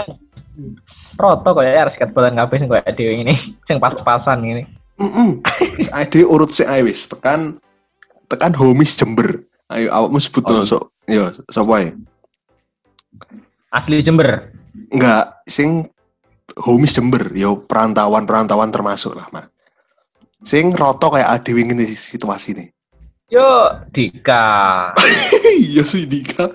[1.15, 4.63] Roto kok ya harus ketpotan kabeh sing koyo dhewe ini, sing pas-pasan ini.
[4.99, 5.31] Heeh.
[5.95, 7.57] Ade urut sik ae wis tekan
[8.27, 9.47] tekan homies Jember.
[9.71, 10.67] Ayo awakmu sebut Oh.
[10.67, 10.85] sok.
[11.11, 11.91] Yo, sapa ae?
[13.75, 14.55] Asli Jember.
[14.95, 15.91] Enggak, sing
[16.63, 19.51] homies Jember, yo perantauan-perantauan termasuk lah, Mas.
[20.47, 22.69] Sing roto kayak ade wingi situasi nih.
[23.31, 23.47] Yo,
[23.95, 24.91] Dika,
[25.71, 26.51] Iya sih Dika.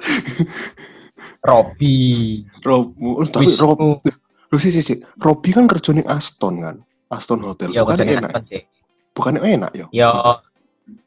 [1.46, 4.02] Robi, Rob, oh, tapi Rob,
[4.50, 4.98] lu sih sih.
[5.22, 6.76] Robi kan kerja Aston kan,
[7.08, 7.72] Aston Hotel.
[7.72, 8.64] Yo, Bukan kerjanya enak, sih?
[9.16, 9.86] bukan enak yo.
[9.94, 10.12] Yo,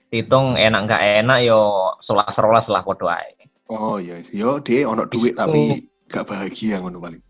[0.09, 3.38] hitung enak nggak enak yo selas rolas lah podo ae.
[3.69, 5.41] Oh iya, yo dia ono duit Wisnu.
[5.45, 5.61] tapi
[6.09, 7.21] gak bahagia ngono paling.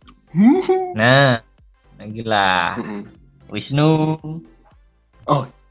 [0.94, 1.42] Nah,
[1.98, 2.78] nah gila.
[2.78, 3.02] Heeh.
[3.50, 3.90] Wisnu,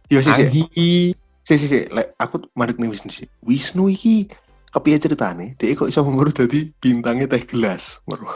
[0.08, 0.47] Yo sih sih.
[0.47, 0.91] Anggi,
[1.47, 3.27] Si si si, lek aku mandek nih Wisnu sih.
[3.39, 4.27] Wisnu iki
[4.75, 5.56] kepiye ceritane?
[5.56, 8.03] Dia kok iso mengurus dadi bintangnya teh gelas.
[8.03, 8.27] Meru.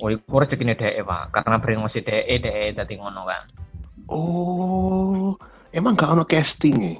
[0.00, 3.42] oh iku rezekine dhek Pak, karena beringosi dhek dhek dadi ngono kan.
[4.10, 5.38] Oh,
[5.70, 6.94] emang gak ono casting ya?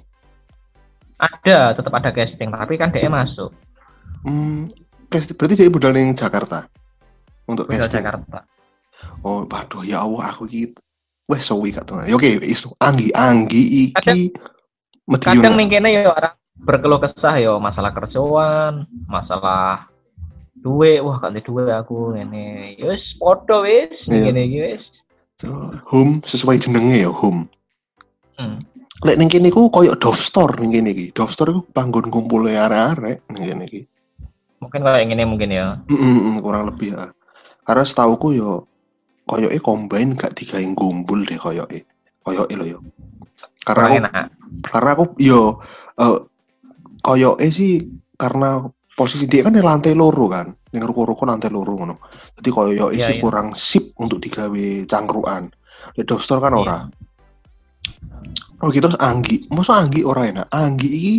[1.18, 3.50] Ada, tetap ada casting, tapi kan dhek masuk
[4.20, 4.68] Hmm,
[5.08, 6.68] casting berarti dia budal ning Jakarta
[7.48, 8.04] untuk ke casting.
[8.04, 8.44] Jakarta.
[9.24, 10.76] Oh, waduh ya Allah aku iki
[11.28, 12.08] wes suwi gak tenan.
[12.08, 14.34] Ya oke, Wisnu, Anggi, Anggi iki
[15.08, 15.42] Medion.
[15.42, 19.88] Kadang ning kene yo orang berkeluh kesah yo masalah kerjaan, masalah
[20.60, 22.76] duit, wah kan duit aku ngene.
[22.76, 24.84] Ya wis padha wis iki wis.
[25.40, 25.48] So,
[25.88, 27.48] home sesuai jenenge ya, home.
[28.36, 28.60] Hmm.
[29.00, 31.16] Lek ning kene ku koyo Dove Store ning kene iki.
[31.16, 33.80] Dove Store iku panggon kumpule arek-arek ning kene iki.
[34.60, 35.80] Mungkin kayak ngene mungkin ya.
[35.88, 37.08] Mm, mm, kurang lebih ya.
[37.64, 38.68] Karena setauku yo
[39.24, 41.88] koyoke combine gak digawe gumbul deh koyoke.
[42.20, 42.78] Koyoke lho yo.
[43.64, 44.24] Karena Kurang aku, enak.
[44.68, 45.42] karena aku yo
[45.96, 46.16] eh
[47.00, 47.88] koyoke sih
[48.20, 48.60] karena
[48.92, 50.52] posisi dia kan di lantai loro kan.
[50.70, 51.96] Ning ruko-ruko lantai loro ngono.
[52.36, 53.22] Jadi koyoke Iya, sih iya.
[53.24, 55.48] kurang sip untuk digawe cangkruan.
[55.96, 56.78] Di Store kan ora.
[58.60, 59.48] Oh gitu terus Anggi.
[59.48, 60.52] Masa Anggi ora enak?
[60.52, 61.14] Anggi iki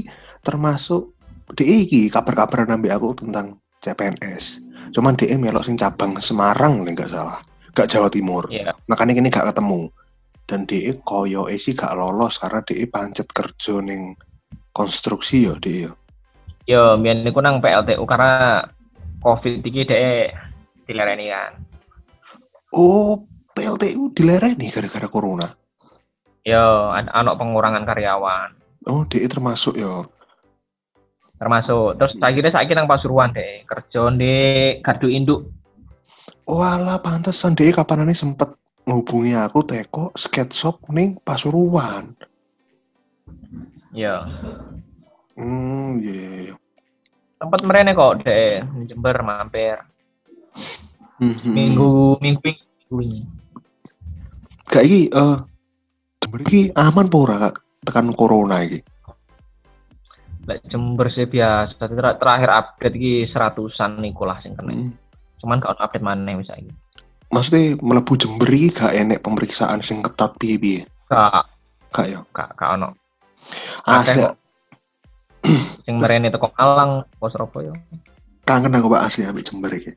[0.45, 1.17] termasuk
[1.55, 4.61] DE iki kabar-kabar nambe aku tentang CPNS.
[4.93, 7.39] Cuman DE melok sing cabang Semarang nih nggak salah.
[7.71, 8.51] Gak Jawa Timur.
[8.51, 8.75] Iya.
[8.91, 9.87] Makanya ini gak ketemu.
[10.43, 14.19] Dan DE koyo sih gak lolos karena DE pancet kerja ning
[14.75, 15.87] konstruksi ya DE.
[15.87, 15.91] ya.
[16.67, 18.63] Yo biyen niku nang PLTU karena
[19.23, 20.35] Covid iki dhek
[20.85, 21.51] dilereni kan.
[22.75, 23.23] Oh,
[23.55, 25.47] PLTU dilereni gara-gara corona.
[26.43, 28.49] Yo anak pengurangan karyawan.
[28.91, 30.03] Oh, DE termasuk ya.
[31.41, 34.36] Termasuk terus akhirnya saiki nang Pasuruan deh kerja di
[34.86, 35.49] gardu induk.
[36.45, 38.54] Walah pantesan DE kapanane sempet
[38.86, 42.13] ngehubungi aku teko skate shop ning Pasuruan.
[43.89, 44.21] Yo
[45.32, 46.56] Hmm, iya iya iya.
[47.41, 49.82] tempat merene kok deh Jember mampir
[51.17, 51.54] hmm, hmm.
[51.56, 53.21] minggu minggu minggu ini.
[54.69, 55.38] Gak iki eh
[56.21, 57.56] Jember iki aman apa ora Kak?
[57.82, 58.86] tekan corona iki?
[60.51, 64.75] Lek Jember sih biasa Ter- terakhir update iki seratusan niku lah sing kena.
[64.75, 64.91] Hmm.
[65.39, 66.75] Cuman kalau update mana bisa ini.
[67.31, 70.83] maksudnya melebu Jember iki gak enek pemeriksaan sing ketat piye-piye.
[71.07, 71.47] Kak,
[71.91, 72.19] Gak ya.
[72.35, 72.91] kak, kak ono.
[73.87, 74.35] Asli kok.
[75.81, 77.71] Sing merene teko Malang, teko Surabaya.
[78.43, 79.95] kangen aku Pak asli ambek Jember iki.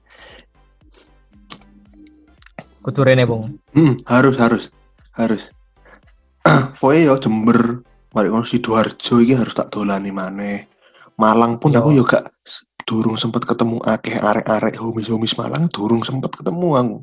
[2.80, 3.58] Kudu rene, Bung.
[3.72, 4.64] Hmm, harus harus
[5.16, 5.42] harus.
[6.78, 7.80] Pokoknya ya Jember,
[8.14, 10.70] mari ngono Sidoarjo iki harus tak dolani maneh.
[11.18, 11.82] Malang pun Yo.
[11.82, 16.98] aku yo gak s- durung sempet ketemu akeh arek-arek homis-homis Malang durung sempet ketemu aku.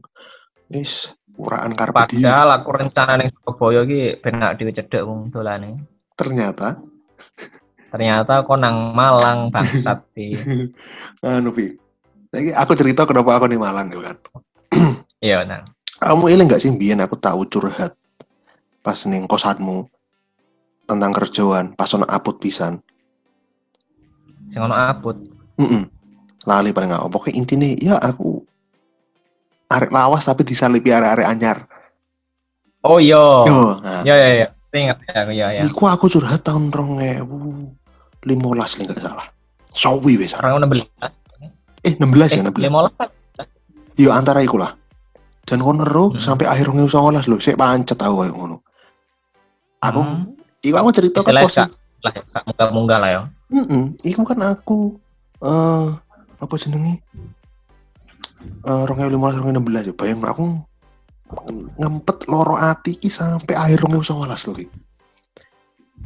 [0.71, 2.27] Wis uraan karpe diem.
[2.27, 5.83] Padahal aku rencana ning Surabaya iki ben nak dhewe cedek wong dolane.
[6.15, 6.79] Ternyata
[7.91, 10.31] Ternyata kok nang Malang bangsat di.
[11.19, 11.75] anu Pi.
[12.31, 14.15] Lagi aku cerita kenapa aku di Malang kan.
[15.19, 15.67] Iya, nah.
[15.99, 17.93] Kamu ini nggak sih Bian aku tahu curhat
[18.81, 19.85] pas ning kosanmu
[20.91, 22.83] tentang kerjaan pas ono aput pisan.
[24.47, 25.15] Sing ono aput.
[25.55, 25.87] Mm
[26.41, 27.05] Lali paling nggak.
[27.07, 28.41] Pokoknya intinya ya aku
[29.69, 31.57] arek lawas tapi disalipi arek-arek anyar.
[32.81, 33.45] Oh iya.
[33.45, 34.47] Yo, nah, Iya, iya, iya.
[34.71, 35.61] Ingat ya, iya, iya.
[35.67, 36.97] iku aku curhat tahun rong
[38.25, 39.27] limolas nih nggak salah.
[39.71, 40.33] Sawi wes.
[40.33, 40.83] Orang udah beli.
[41.81, 42.01] Eh 16
[42.33, 42.65] ya Eh, 16.
[42.65, 42.93] lima lah.
[43.99, 44.73] Yo antara iku lah.
[45.45, 46.17] Dan kono Hmm.
[46.17, 48.57] sampai akhir 2019 lho, sik pancet aku kayak ngono.
[49.81, 50.40] Aku Hmm.
[50.61, 53.21] Iku aku cerita kan Istilahnya posisi lah, kak munggah-munggah lah ya.
[53.51, 54.97] Heeh, iku kan aku
[55.41, 55.87] eh
[56.41, 57.01] apa jenenge?
[58.65, 60.43] Eh 2015 2016 ya, bayang aku
[61.77, 64.77] ngempet loro ati iki sampai akhir 2019 lho iki.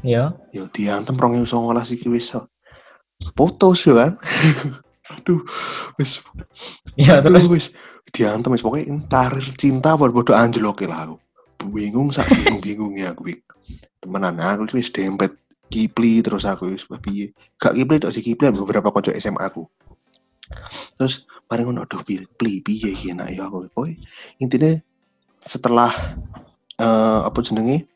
[0.05, 0.35] Iya.
[0.53, 2.35] Ya diantem 2019 iki wis
[3.33, 4.11] putus ya kan.
[5.15, 5.45] Aduh,
[6.01, 6.19] wis
[6.97, 7.45] Iya, terus.
[7.47, 7.65] wis
[8.11, 11.17] diantem wis pokoknya karir cinta bodo anjlok lah aku.
[11.71, 13.41] Bingung sak bingung-bingungnya aku iki.
[14.05, 15.33] Temenan aku wis dempet
[15.65, 17.33] Kipli terus aku wis piye.
[17.57, 19.65] Gak Kipli tok si Kipli beberapa kanca SMA aku.
[20.93, 23.65] Terus bareng ngono aduh piye Pli piye iki enak ya aku.
[23.73, 23.97] Pokoknya
[24.37, 24.71] intinya
[25.41, 25.89] setelah
[26.77, 27.89] eh apa jenenge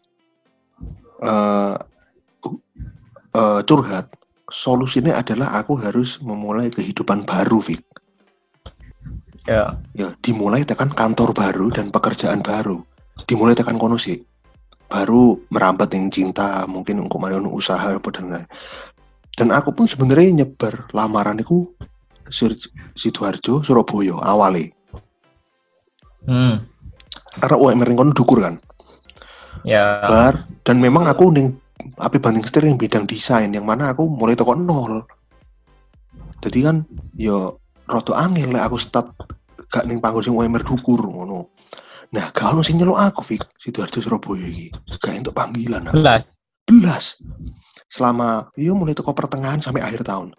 [1.21, 1.75] eh
[2.41, 2.57] uh,
[3.37, 4.09] eh, curhat
[4.49, 7.85] solusinya adalah aku harus memulai kehidupan baru Fik.
[9.49, 9.81] Ya.
[9.97, 12.85] ya dimulai tekan kantor baru dan pekerjaan baru
[13.25, 14.21] dimulai tekan kono sih
[14.89, 18.45] baru merambat yang cinta mungkin untuk marion usaha apa dan lain
[19.39, 21.71] dan aku pun sebenarnya nyebar lamaran itu
[22.93, 24.75] Sidoarjo Surabaya awalnya.
[26.27, 26.67] Hmm.
[27.39, 28.59] karena UMR kono dukur kan?
[29.63, 30.03] Ya.
[30.11, 31.55] bar dan memang aku ning
[31.95, 35.07] api banding setir yang bidang desain yang mana aku mulai toko nol.
[36.43, 36.83] Jadi kan
[37.15, 39.15] yo roto angin lah aku start
[39.71, 41.47] gak ning panggung sing UMR dukur ngono
[42.09, 44.67] nah ono sing nyeluk aku Fik Sidoarjo Surabaya iki
[44.97, 46.01] gak untuk panggilan aku.
[46.01, 46.21] Belas.
[46.65, 47.05] belas
[47.85, 50.33] selama yo mulai toko pertengahan sampai akhir tahun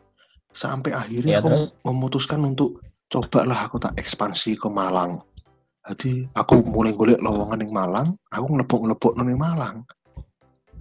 [0.50, 1.70] sampai akhirnya Ya, aku terus.
[1.82, 5.22] memutuskan untuk cobalah aku tak ekspansi ke Malang
[5.82, 9.76] jadi aku mulai golek lowongan yang Malang aku ngelepok-ngelepok nang Malang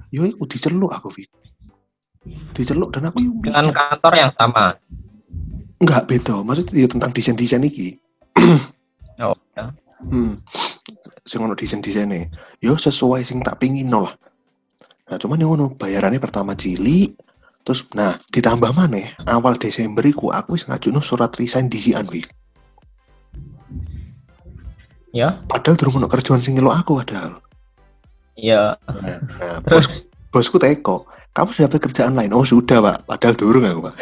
[0.09, 1.29] yo iku diceluk aku Fit
[2.53, 4.73] diceluk dan aku yo Dengan mikir kantor yang sama.
[5.79, 7.97] enggak beda maksudnya yo tentang desain-desain iki
[9.19, 9.67] Oh, ya.
[10.07, 10.33] Hmm.
[11.27, 12.31] Sing ono desain-desainnya
[12.63, 14.13] yo sesuai sing tak pingin no lah.
[15.09, 17.15] Nah cuman yang ono bayarannya pertama cilik
[17.67, 22.25] terus nah ditambah mana awal Desember iku aku wis ngajuno surat resign disian Fit
[25.09, 25.41] Ya.
[25.49, 27.41] padahal durung ono kerjaan sing nyeluk aku padahal.
[28.37, 28.77] Iya.
[28.77, 29.89] nah, nah Terus?
[30.29, 31.09] bos bosku teko.
[31.33, 32.29] Kamu sudah dapat kerjaan lain?
[32.29, 33.09] Oh sudah pak.
[33.09, 33.95] Padahal durung aku pak.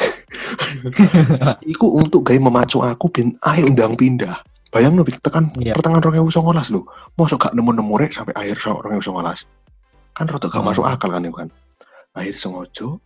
[1.74, 4.36] Iku untuk gaya memacu aku bin ayo undang pindah
[4.78, 5.74] bayang no Bik, tekan Iya.
[5.74, 6.86] pertengahan yang songolas lo
[7.18, 9.50] masuk gak nemu nemu rek sampai akhir orang yang songolas
[10.14, 10.70] kan rada gak Hmm.
[10.70, 11.50] masuk akal kan itu kan.
[12.14, 13.02] Akhir sengojo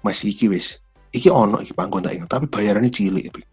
[0.00, 0.78] masih iki wis
[1.10, 3.46] iki ono iki panggon tak ingat tapi bayarannya cilik Bik.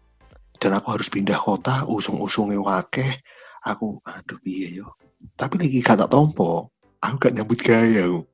[0.58, 3.22] dan aku harus pindah kota usung-usungnya wakeh
[3.62, 4.94] aku aduh piye yo.
[5.34, 8.26] Tapi lagi gak tak tompo aku gak nyambut gaya aku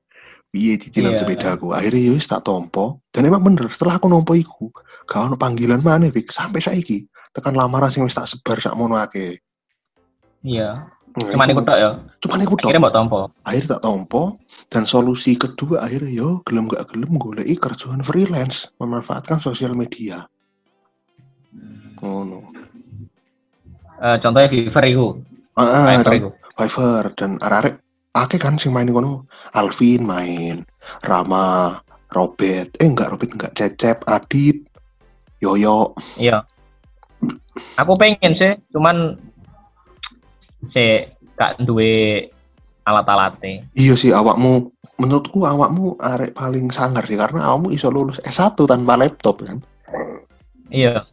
[0.49, 1.21] piye cicilan Iya.
[1.21, 1.73] sepeda aku?
[1.73, 3.05] Akhirnya yo tak tompo.
[3.13, 4.73] Dan emang bener setelah aku nompo iku
[5.05, 6.33] gak ono panggilan mana Bik.
[6.33, 7.05] Sampai saiki
[7.35, 9.37] tekan lamaran sing wis tak sebar sak mono akeh
[10.41, 10.73] iya.
[11.15, 11.91] Nah, Cuman iku- tok ya.
[12.19, 13.19] cuman iku tok Akhirnya mbok tompo.
[13.41, 14.23] akhirnya tak tompo
[14.67, 20.27] dan solusi kedua akhirnya yo gelem gak gelem goleki kerjaan freelance memanfaatkan sosial media
[21.97, 22.51] ngono
[23.97, 25.07] Eh, contohnya Fiverr itu.
[25.55, 26.35] ah, Fiverr.
[26.53, 27.79] Fiverr dan arek
[28.13, 30.67] akeh kan sing main kono Alvin main
[31.01, 31.79] Rama
[32.11, 34.67] Robert eh enggak Robert enggak Cecep Adit
[35.39, 36.43] Yoyo Iya.
[37.77, 39.19] Aku pengen sih, cuman
[40.71, 42.29] si gak duwe
[42.83, 43.65] alat-alatnya.
[43.75, 48.95] iya sih awakmu menurutku awakmu arek paling sangar sih karena awakmu iso lulus S1 tanpa
[48.95, 49.59] laptop kan
[50.69, 51.07] Iya.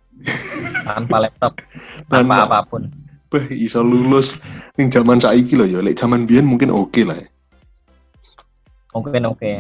[0.84, 1.54] Tanpa laptop,
[2.10, 2.90] Dan tanpa apa pun.
[3.28, 4.36] bah iso lulus
[4.76, 7.28] ning zaman saiki loh ya lek zaman biyen mungkin oke lah ya.
[8.92, 9.52] Mungkin oke.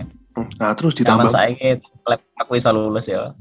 [0.57, 1.69] nah terus Zaman ditambah saiki
[2.07, 3.33] lab aku bisa lulus ya.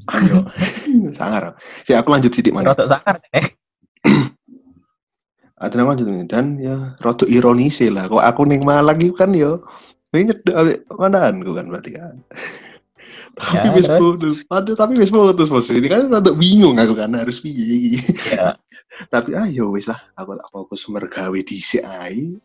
[1.18, 1.56] sangar.
[1.84, 3.52] Si aku lanjut sidik mana Rodok sakar eh.
[5.60, 8.08] ada aku lanjut nih dan ya rada ironis lah.
[8.08, 9.60] Kok aku ning Malang iki kan yo
[10.10, 12.14] ini nyedek ambek mandanganku kan berarti kan.
[13.30, 13.86] Tapi Ya, wis
[14.50, 18.58] aduh tapi wis putus bos ini kan rada bingung aku kan harus piye Ya.
[19.12, 20.02] tapi ayo wis lah.
[20.18, 22.36] Aku tak fokus mergawe dhisik ae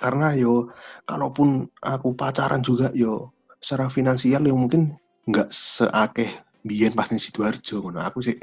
[0.00, 0.72] karena yo
[1.04, 4.96] kalaupun aku pacaran juga yo secara finansial yo mungkin
[5.28, 8.40] nggak seakeh biyen pas ning Sidoarjo ngono aku sih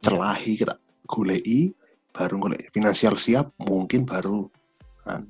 [0.00, 1.76] celahi kita goleki
[2.16, 4.48] baru golek finansial siap mungkin baru
[5.04, 5.28] kan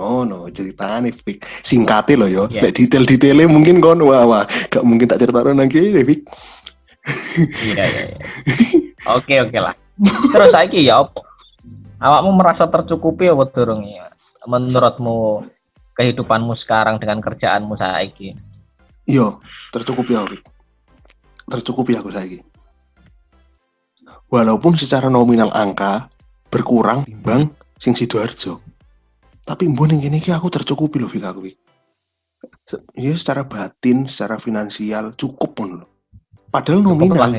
[0.00, 1.44] Oh no, ceritanya Fik.
[1.60, 2.44] Singkatnya loh yo.
[2.48, 2.64] Iya.
[2.64, 6.20] Lek detail-detailnya mungkin kon wah wah gak mungkin tak cerita lagi deh Fik.
[7.60, 8.18] Iya, iya, iya.
[9.12, 9.76] Oke, oke lah.
[10.32, 11.20] Terus saiki ya apa?
[12.00, 14.08] Awakmu merasa tercukupi apa durung ya?
[14.48, 15.44] Menurutmu
[15.96, 18.32] kehidupanmu sekarang dengan kerjaanmu saiki?
[19.04, 19.36] Iya,
[19.74, 20.36] tercukupi aku.
[21.50, 22.40] Tercukupi aku saiki.
[24.30, 26.08] Walaupun secara nominal angka
[26.48, 28.62] berkurang timbang sing Sidoarjo.
[29.44, 31.50] Tapi mbon yang ini aku tercukupi loh Fik aku
[32.94, 35.88] Iya secara batin, secara finansial cukup pun loh.
[36.50, 37.30] Padahal lah, nominal,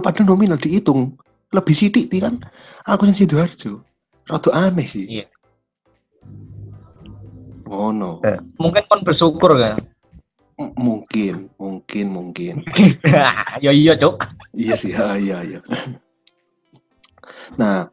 [0.00, 1.16] padahal nominal dihitung
[1.52, 2.40] lebih sidik kan.
[2.88, 3.84] Aku yang Sidoarjo.
[4.28, 5.06] Rada aneh sih.
[5.08, 5.26] Iya.
[7.72, 8.20] Oh no.
[8.20, 9.80] Eh, Mungkin kon bersyukur kan?
[10.60, 12.54] M- mungkin, mungkin, mungkin.
[13.64, 14.20] ya iya, Cuk.
[14.52, 15.58] iya sih, ya, iya, iya.
[17.56, 17.88] Nah,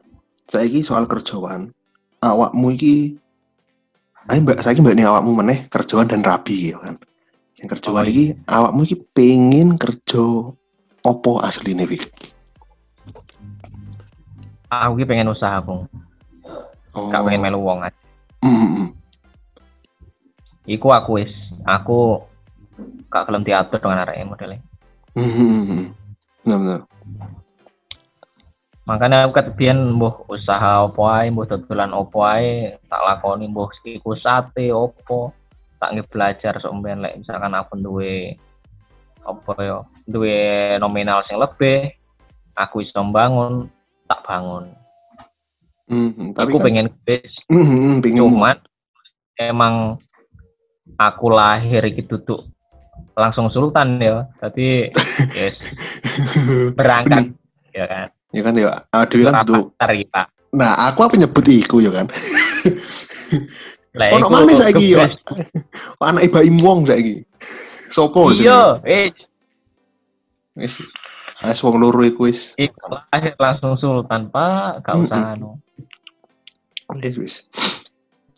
[0.52, 1.72] saiki soal kerjaan,
[2.20, 3.16] awakmu iki
[4.28, 7.00] Ayo mbak, saya mbak nih awakmu meneh kerjaan dan rabi ya kan.
[7.56, 10.54] Yang kerjaan Oh, iki awakmu iki pengen kerja
[11.02, 12.02] opo asli nih Fik?
[14.70, 15.88] Aku ki pengen usaha, Bung.
[16.94, 17.10] Oh.
[17.10, 17.96] Gak pengen melu wong aja.
[18.44, 18.88] Mm, mm, mm.
[20.68, 21.32] Iku aku wis.
[21.64, 22.24] Aku
[23.12, 24.60] gak gelem diatur dengan arek modelnya.
[25.10, 25.86] Mm, mm, mm, mm.
[26.46, 26.80] Benar, benar.
[28.86, 34.14] Makanya aku ketepian mbuh usaha opo ae, mbuh dodolan opo ae, tak lakoni mbuh iku
[34.18, 35.34] sate opo,
[35.78, 38.34] tak nge belajar sok mben lek misalkan aku duwe
[39.22, 39.78] apa ya,
[40.10, 40.38] duwe
[40.82, 41.94] nominal sing lebih,
[42.58, 43.70] aku iso bangun,
[44.10, 44.74] tak bangun.
[45.86, 46.28] Mm, mm.
[46.34, 48.56] Tapi aku kan, pengen wis, mm, mm, mm, pengen cuman
[49.38, 49.74] emang
[51.00, 52.44] aku lahir iki duduk
[53.16, 54.28] langsung sultan ya.
[54.36, 54.92] Tapi
[55.38, 55.56] yes,
[56.76, 57.32] berangkat
[57.72, 58.06] ya kan.
[58.30, 59.72] ya kan ya, adewe kan tuh.
[59.80, 60.22] Terima.
[60.52, 62.06] Nah, aku apa nyebut iku ya kan.
[63.90, 65.10] Lah Ono mana saiki ya?
[65.10, 65.18] gebres.
[65.98, 67.26] Anak Ibaim Wong saiki.
[67.90, 68.30] Sopo?
[68.30, 69.10] Iya, eh
[70.54, 70.78] Wis
[71.40, 72.54] wis wong loro iku wis.
[72.54, 74.86] lahir langsung sultan, Pak.
[74.86, 75.58] Gak usah anu.
[77.02, 77.34] Wis wis.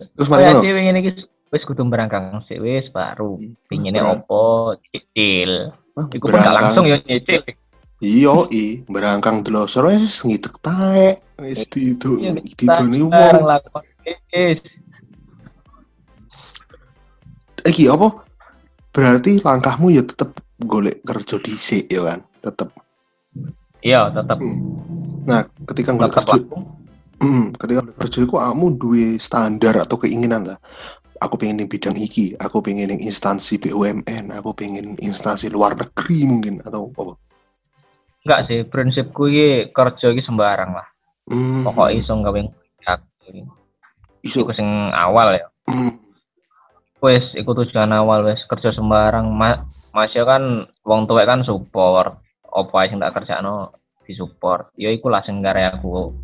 [0.01, 0.63] Terus mari ya ngono.
[0.65, 1.13] sih wingi iki
[1.53, 3.37] wis kudu berangkang sih wis baru
[3.69, 5.77] pingine Berang- opo cicil.
[5.93, 7.45] Wah, Iku pun gak langsung ya nyicil.
[8.03, 11.21] Iya, i, berangkang delosor wis ngitek taek.
[11.39, 13.13] Wis didu Iya, didoni wong.
[13.13, 13.85] Bareng lakon
[14.33, 14.59] wis.
[17.63, 18.09] Iki apa?
[18.91, 22.21] Berarti langkahmu ya tetep golek kerja dhisik ya kan?
[22.43, 22.69] Tetep.
[23.85, 24.39] Iya, tetep
[25.23, 26.35] Nah, ketika golek kerja,
[27.23, 30.59] hmm, ketika kerja iku kamu duwe standar atau keinginan lah.
[31.23, 36.27] Aku pengen di bidang iki, aku pengen yang instansi BUMN, aku pengen instansi luar negeri
[36.27, 37.15] mungkin atau apa?
[38.27, 40.87] Enggak sih, prinsipku iki kerja iki sembarang lah.
[41.31, 42.41] Hmm, Pokoknya iso gawe
[42.91, 43.43] aku iki.
[44.27, 44.43] iso.
[44.43, 45.47] Iku sing awal ya.
[45.71, 45.95] Hmm,
[47.03, 49.27] Wes, iku tujuan awal wes kerja sembarang.
[49.31, 49.59] Ma
[49.91, 52.19] Masya kan wong tuwek kan support.
[52.47, 53.75] Apa sing tak kerjakno
[54.07, 54.71] disupport.
[54.79, 56.15] Ya iku lah sing aku.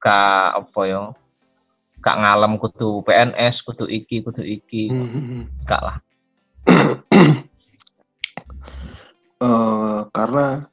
[0.00, 1.12] Ka apa ya?
[2.00, 4.88] Kak ngalem kudu PNS, kudu iki, kudu iki.
[4.88, 5.42] hmm, hmm, hmm.
[5.64, 5.96] Gak lah.
[9.40, 10.68] Eh, karena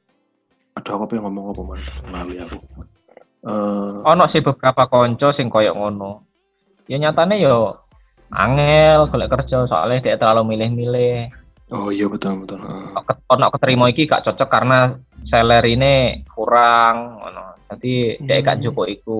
[0.76, 1.80] aduh aku pengen ngomong apa man
[2.12, 2.60] lali aku
[3.48, 6.28] eh Ono sih beberapa konco sing koyok ngono.
[6.84, 7.80] Ya nyatane yo
[8.28, 11.32] angel golek kerja soalnya dia terlalu milih-milih.
[11.68, 12.60] oh iya betul betul
[13.08, 15.94] ket- ono keterima iki gak cocok karena salary ini
[16.28, 17.44] kurang ngono.
[17.72, 18.64] Jadi dia gak Hmm.
[18.68, 19.16] cukup iku.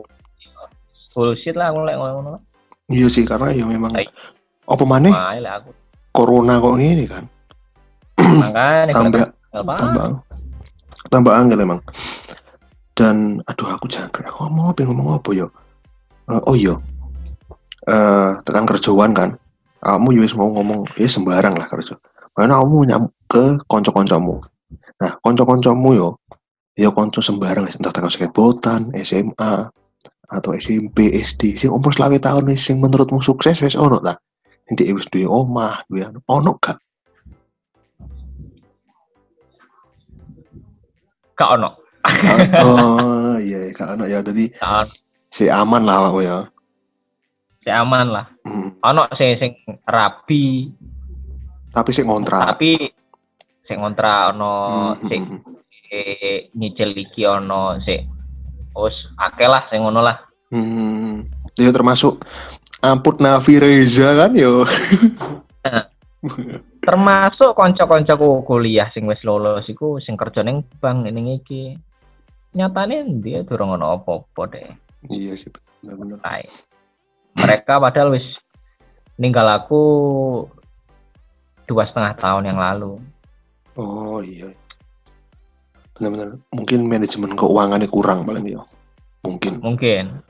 [1.18, 2.38] Bullshit lah aku lek ngono.
[2.94, 3.90] iya sih karena ya memang
[4.70, 5.10] apa maneh?
[6.14, 7.26] Corona kok gini kan?
[8.46, 9.74] Makanya tambah apa?
[9.82, 10.04] tambah
[11.10, 11.82] tambah angel emang.
[12.94, 15.50] Dan aduh aku jangkrik aku mau pengen ngomong apa yo
[16.28, 16.78] Eh, oh iya.
[17.88, 19.30] Eh tekan kerjaan kan?
[19.82, 21.98] Kamu ya wis mau ngomong ya sembarang lah kerja.
[22.38, 24.38] Mana kamu nyam ke konco-koncomu.
[25.02, 26.08] Nah konco-koncomu yo
[26.78, 29.66] ya konco sembarang entah tekan skateboardan, SMA
[30.28, 34.20] atau SMP, SD sing umur selawe tahun nih sing menurutmu sukses wes ono ta?
[34.68, 36.20] Nanti wis duwe omah, duwe anu.
[36.28, 36.76] ono gak?
[41.32, 41.70] Gak ono.
[42.60, 44.52] oh iya gak ono ya jadi
[45.32, 46.38] si aman lah awakmu ya.
[47.64, 48.26] Si aman lah.
[48.44, 48.76] Hmm.
[48.84, 49.52] Ono sing sing
[49.88, 50.68] rapi,
[51.72, 52.56] Tapi sing ngontrak.
[52.56, 52.76] tapi
[53.64, 54.52] sing ngontrak ono
[54.96, 55.56] Hmm, sing hmm, hmm.
[55.88, 58.08] sing nyicil iki ono sing
[58.86, 60.16] wis akeh lah sing ngono lah.
[60.54, 61.26] Hmm.
[61.58, 62.22] Ya termasuk
[62.78, 64.62] Amput Navi Reza kan yo.
[66.86, 71.74] Termasuk kanca-kancaku kuliah sing wis lulus iku sing kerja ning bank ning iki.
[72.54, 74.70] Nyatane dia durung ono apa-apa deh.
[75.10, 75.50] iya sih
[75.82, 76.18] benar-benar.
[76.22, 76.46] Kae.
[77.38, 78.26] Mereka padahal wis
[79.18, 79.82] ninggal aku
[81.66, 82.98] dua setengah tahun yang lalu.
[83.78, 84.50] Oh iya.
[85.98, 86.38] Benar-benar.
[86.54, 88.62] Mungkin manajemen keuangannya kurang paling ya.
[89.26, 89.58] Mungkin.
[89.58, 90.22] Mungkin.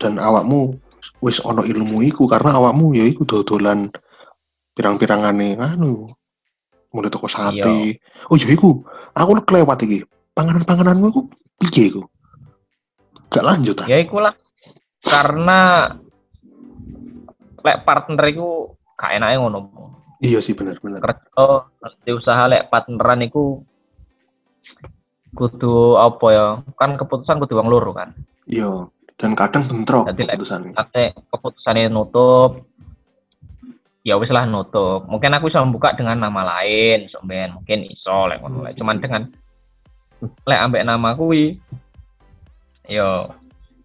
[0.00, 0.80] Dan awakmu
[1.20, 3.92] wis ono ilmu iku karena awakmu ya iku dodolan
[4.72, 6.08] pirang-pirangane anu.
[6.92, 8.00] Mulai toko sate.
[8.32, 8.80] Oh iya iku.
[9.12, 10.04] Aku kelewat iki.
[10.32, 11.28] Panganan-pangananmu iku
[11.60, 12.02] piye iku?
[13.28, 13.88] Gak lanjut ah.
[13.88, 14.32] Ya ikulah.
[15.04, 15.92] Karena
[17.60, 19.60] lek partner iku gak enake ngono.
[20.24, 21.04] Iya sih benar-benar.
[21.04, 21.68] Kerja
[22.04, 23.60] di usaha lek partneran iku
[25.32, 26.46] kudu apa ya?
[26.76, 28.12] Kan keputusan kudu wong loro kan.
[28.48, 28.88] Iya.
[29.20, 30.74] Dan kadang bentrok Jadi, keputusannya.
[30.74, 32.66] Ate keputusannya nutup
[34.02, 35.06] ya wis lah nutup.
[35.06, 38.74] Mungkin aku bisa membuka dengan nama lain, sampean mungkin iso lek ngono lek.
[38.74, 39.30] Cuman dengan
[40.22, 41.58] lek ambek nama kuwi
[42.90, 43.30] yo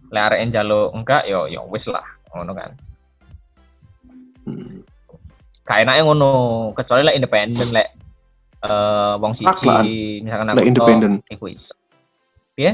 [0.10, 2.72] lek arek njaluk enggak yo yo wis lah ngono kan.
[4.48, 4.82] Hmm.
[5.68, 6.32] Kayak enake ngono,
[6.74, 7.88] kecuali lek independen lek
[8.58, 11.12] eh wong Hak lah, siji misalkan aku independen.
[11.22, 11.74] tok, iku iso.
[12.54, 12.72] Piye?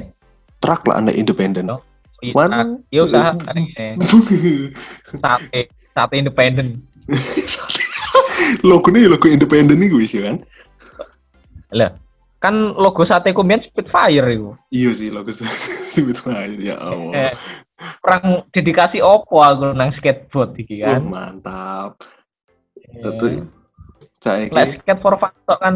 [0.59, 1.67] Truk lah anak independen.
[1.67, 1.83] Oh.
[2.31, 3.35] Man- Ya usaha
[3.75, 3.99] eh,
[5.19, 5.61] sate
[5.91, 6.87] sate independen.
[8.63, 10.39] Logonya ya logo independen nih gue sih kan.
[11.75, 11.91] Lah,
[12.39, 14.55] kan logo sate ku mbiyen Spitfire iku.
[14.71, 15.35] Iya sih logo
[16.31, 17.11] aja ya Allah.
[17.11, 17.33] Eh,
[17.99, 21.01] perang dedikasi opo aku nang skateboard iki Oh, kan.
[21.03, 21.99] mantap.
[22.79, 23.43] Eh,
[24.23, 25.75] Saya Lek skate for fun tok kan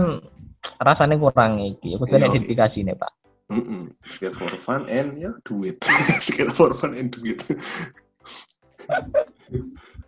[0.80, 2.00] rasanya kurang iki.
[2.00, 2.32] Aku Iya, iya.
[2.32, 3.12] dedikasi nih, Pak.
[3.52, 3.92] Mm-mm.
[4.16, 5.84] Skate for fun and ya duit.
[6.26, 7.44] Skate for fun and duit.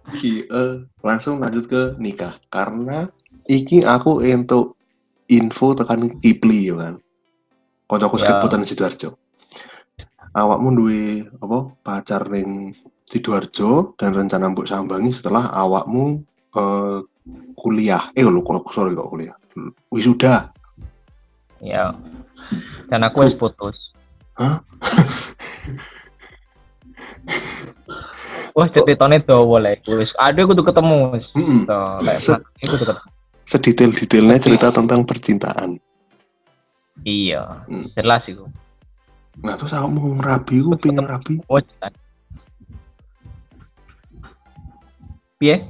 [0.10, 0.74] Ki, eh,
[1.06, 3.06] langsung lanjut ke nikah karena
[3.46, 4.80] iki aku untuk
[5.30, 6.96] info tekan Kipli ya kan.
[7.86, 8.22] Kocokku Ya.
[8.26, 9.10] skateboardan Sidoarjo.
[10.32, 11.04] Awakmu duwe
[11.42, 12.74] apa pacar ning
[13.06, 16.22] Sidoarjo dan rencana mbok sambangi setelah awakmu
[16.54, 16.98] eh,
[17.58, 18.12] kuliah.
[18.16, 19.36] Eh lho kok sorry kok kuliah.
[19.92, 20.50] Wisuda.
[21.60, 21.92] Ya.
[22.88, 23.76] Dan aku wis putus.
[24.40, 24.64] Hah?
[28.56, 29.84] Wah, ceritanya dawa lek.
[29.88, 31.20] Wis, aduh kudu ketemu.
[31.20, 31.28] Wis.
[32.04, 32.18] Lek
[32.66, 33.10] kudu ketemu.
[33.50, 35.82] sedetail-detailnya cerita tentang percintaan.
[37.02, 37.90] Iya, Hmm.
[37.98, 38.46] jelas iku.
[39.42, 41.42] Nah terus aku mau rabi, aku pengen rabi.
[41.50, 41.58] Oh.
[45.42, 45.66] Piye?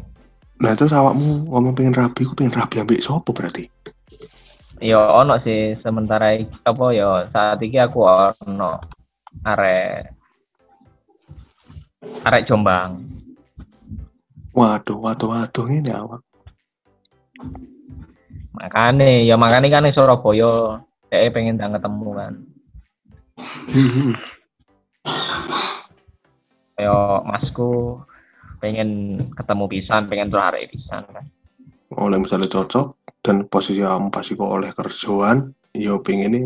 [0.59, 3.71] Nah terus awakmu ngomong pengen rabi, aku pengen rabi ambek sopo berarti?
[4.83, 8.79] Ya ono sih sementara iki apa ya saat iki aku ono
[9.43, 10.11] arek
[12.27, 12.99] arek Jombang.
[14.51, 16.19] Waduh, waduh, waduh ini awak.
[18.51, 22.33] Makane ya makane kan ning Surabaya dhek pengen tak ketemu kan.
[23.71, 24.11] Hmm,
[26.75, 28.03] Kayak masku
[28.59, 28.89] pengen
[29.33, 31.25] ketemu pisan, pengen arek pisan kan.
[31.97, 36.41] Oleh misalnya cocok dan posisi kamu pasti kok oleh kerjaan, yo pengen ini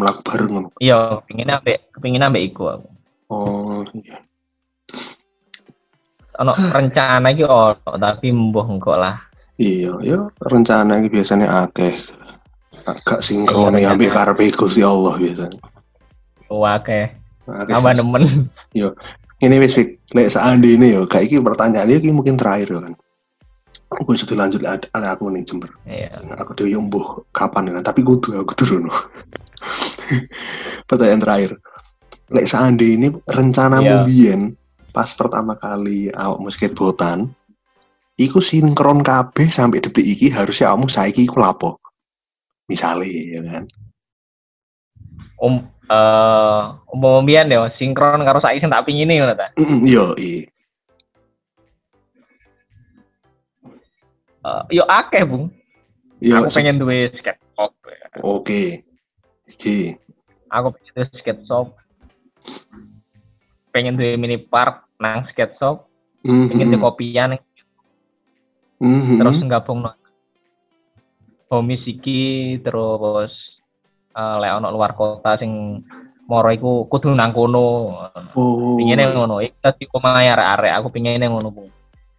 [0.00, 0.54] melakukan bareng.
[0.80, 2.88] Iya, pengen ambek pengen ambek iku aku.
[3.28, 4.16] Oh iya.
[6.40, 9.18] Ono rencana iki ono tapi mbuh engko lah.
[9.58, 11.94] Iya, yo rencana ini biasanya akeh.
[12.88, 15.60] Agak sinkron Iya, ya ambek karepe Gusti Allah biasanya.
[16.48, 17.12] Oke,
[17.44, 18.48] Akeh tambah nemen.
[19.38, 19.74] Ini wis
[20.14, 22.94] lek seandainya ini yo kayak iki pertanyaan iki mungkin terakhir yo kan.
[23.88, 25.72] Gue sudah lanjut ada aku nih jember.
[25.88, 26.20] Iya.
[26.36, 28.90] aku tuh yombo kapan kan tapi kudu aku turun
[30.88, 31.50] pertanyaan terakhir.
[32.28, 34.04] Lek seandainya ini rencanamu Iya.
[34.04, 34.40] biyen
[34.92, 37.30] pas pertama kali awakmu skateboardan
[38.18, 41.78] iku sinkron kabeh sampai detik iki harusnya kamu saiki iku lapo?
[42.68, 43.64] Misalnya ya kan
[45.38, 45.54] Um
[45.88, 46.62] eh
[46.92, 49.48] umum mbiyen yo sinkron karo saiki sing tak pingini ngono ta.
[49.56, 50.44] Mm, yo iya
[54.38, 55.50] Eh, yo akeh, Bung.
[56.22, 57.74] yo aku se- pengen duwe skateboard.
[58.22, 58.82] oke
[59.46, 59.94] Ji.
[60.50, 61.66] aku pengen duwe skate shop
[63.70, 65.86] pengen duwe mini park nang skate shop
[66.22, 66.48] Mhm.
[66.50, 67.30] pengen duwe kopian
[68.78, 69.18] Mhm.
[69.18, 69.94] terus gabung no
[71.50, 73.30] homies iki terus
[74.18, 75.78] eh lek ono luar kota sing
[76.26, 77.94] moro iku kudu nang kono.
[78.34, 81.64] Oh, pingine ngono iki dadi omahe arek-arek aku pingine ngono Bu.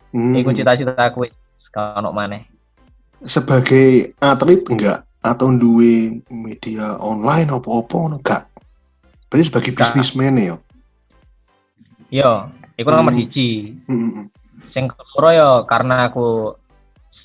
[0.09, 0.33] mhm.
[0.39, 1.27] iku cita-cita aku
[1.69, 2.47] gak ono maneh.
[3.21, 5.05] Sebagai atlet enggak?
[5.19, 8.17] Atau duwe media online apa-apa ngono?
[8.17, 8.47] Enggak
[9.29, 10.55] berarti sebagai bisnismen ya?
[12.09, 12.31] Yo
[12.73, 13.19] iku nomor Hmm.
[13.21, 13.75] siji.
[13.85, 14.31] Mhm.
[14.69, 16.53] sing kedua ya karena aku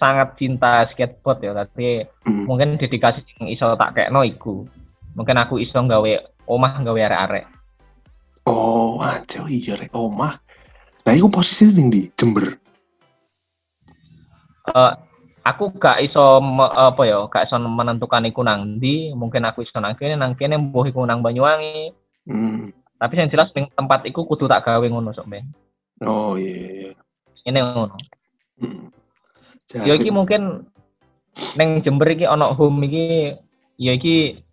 [0.05, 2.44] sangat cinta skateboard ya tapi Mhm.
[2.44, 4.68] mungkin dedikasi sing iso tak kekno iku.
[5.16, 6.12] Mungkin aku iso gawe
[6.44, 7.48] omah gawe arek-arek.
[8.44, 10.36] Oh aja iya rek omah.
[11.09, 12.61] Nah iku posisi ning di Jember?
[14.64, 14.92] Eh,
[15.40, 19.16] aku gak iso me- apa ya gak iso menentukan iku nang ndi.
[19.16, 21.96] Mungkin aku iso nang kene nang kene mbuh iku nang Banyuwangi.
[22.24, 22.72] Hmm.
[22.94, 25.44] tapi yang jelas tempat iku kudu tak gawe ngono sok ben.
[26.00, 26.57] Oh iya
[26.88, 26.90] iya
[27.44, 28.00] ini ngono
[29.73, 29.87] Mhm.
[29.89, 30.69] ya iki mungkin
[31.57, 33.33] neng Jember iki ono home iki
[33.81, 34.45] ya iki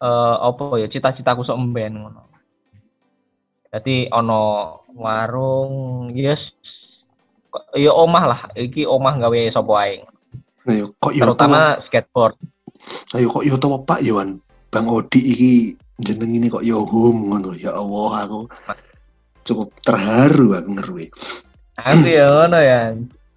[0.00, 2.28] eh apa ya cita-citaku sok mben ngono.
[3.70, 4.42] Jadi ono
[4.98, 5.72] warung
[6.12, 6.40] yes.
[7.74, 10.06] Ya omah lah iki omah gawe sapa ae.
[10.60, 12.34] Nah, yo, kok yo tau terutama skateboard.
[13.16, 14.06] Ayo kok yo tau Pak?
[14.06, 14.38] Yohan
[14.70, 15.52] Bang Odi iki
[15.98, 17.58] jeneng ini kok yo home ngono.
[17.58, 18.46] Ya Allah aku
[19.44, 21.06] cukup terharu aku ngerti
[21.80, 22.80] aku ya ngono ya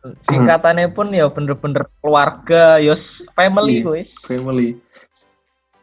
[0.29, 2.99] singkatannya pun ya bener-bener keluarga ya
[3.33, 3.83] family Iya.
[3.87, 4.69] guys family.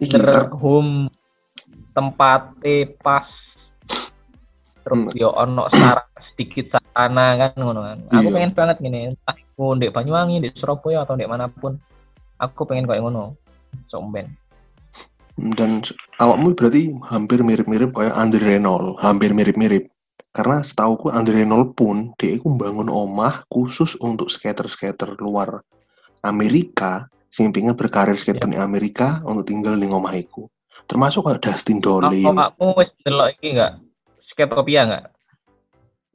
[0.00, 1.08] Bener home
[1.92, 2.56] tempat
[3.00, 3.28] pas.
[4.80, 5.12] Terus Hmm.
[5.12, 7.98] yo ono sarana sedikit sana kan ngono kan.
[8.16, 8.34] Aku Iya.
[8.36, 11.76] pengen banget gini entah aku di Banyuwangi di Surabaya atau di mana pun.
[12.40, 13.36] Aku pengen kayak ngono
[13.92, 14.32] somben.
[15.36, 15.84] Dan
[16.16, 19.88] awakmu berarti hampir mirip-mirip kayak Andre Renault hampir mirip-mirip
[20.30, 25.62] karena setauku Andre Renault pun dia itu membangun omah khusus untuk skater-skater luar
[26.22, 30.46] Amerika sing pengen berkarir skateboard di Amerika untuk tinggal di omah iku.
[30.86, 32.26] Termasuk kayak Dustin Dolin.
[32.26, 33.78] Kamu wis delok iki enggak
[34.30, 35.04] Skatopia enggak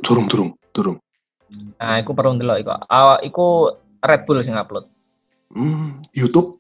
[0.03, 0.99] turung turung turung
[1.79, 2.71] nah aku perlu delok iku.
[2.89, 3.47] Awak iku
[4.03, 4.91] Red Bull sing upload.
[5.53, 6.59] Hmm, YouTube?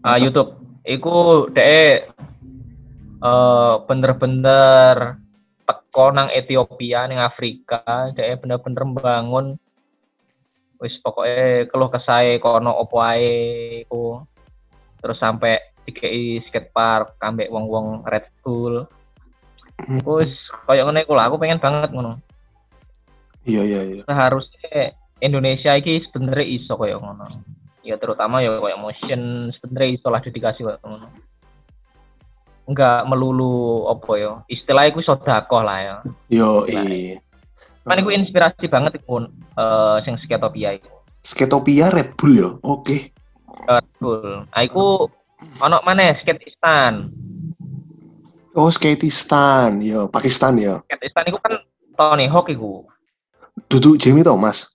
[0.00, 0.50] Ah Atau- YouTube.
[0.86, 1.14] Iku
[1.50, 1.96] dek eh
[3.84, 5.18] bener-bener
[5.66, 7.82] teko nang Ethiopia ning Afrika
[8.14, 9.46] dek bener-bener membangun
[10.78, 14.22] wis pokoknya keluh kesae kono opo ae iku.
[15.02, 18.86] Terus sampai dikei skatepark ambek wong-wong Red Bull.
[19.76, 20.00] Hmm.
[20.08, 20.32] wis
[20.64, 22.16] koyo iku lah aku pengen banget ngono.
[23.44, 24.02] Iya iya iya.
[24.08, 27.28] Seharusnya Indonesia iki sebenarnya iso koyo ngono.
[27.84, 31.25] Ya terutama ya koyo motion sebenarnya iso lah dedikasi koyo ngono
[32.66, 35.96] enggak melulu apa ya istilahnya iku sodakoh lah ya.
[36.28, 37.22] Yo Nah, iya
[37.86, 40.90] kan iku inspirasi banget iku eh sing Skatopia iku.
[41.22, 42.50] Skatopia Red Bull ya?
[42.66, 43.14] Oke.
[43.66, 45.06] Betul nah iku
[45.62, 47.10] ono mana Skateistan
[48.58, 50.82] oh Skateistan yo Pakistan ya?
[50.90, 51.54] Skateistan iku kan
[51.94, 52.82] Tony Hawk iku.
[53.70, 54.66] Duduk Jamie Thomas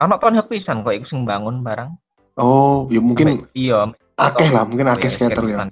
[0.00, 1.92] ono Tony Hawk pisan kok iku sing bangun barang
[2.36, 3.78] oh ya mungkin Sampai- iya
[4.16, 5.68] akeh lah mungkin akeh skater ya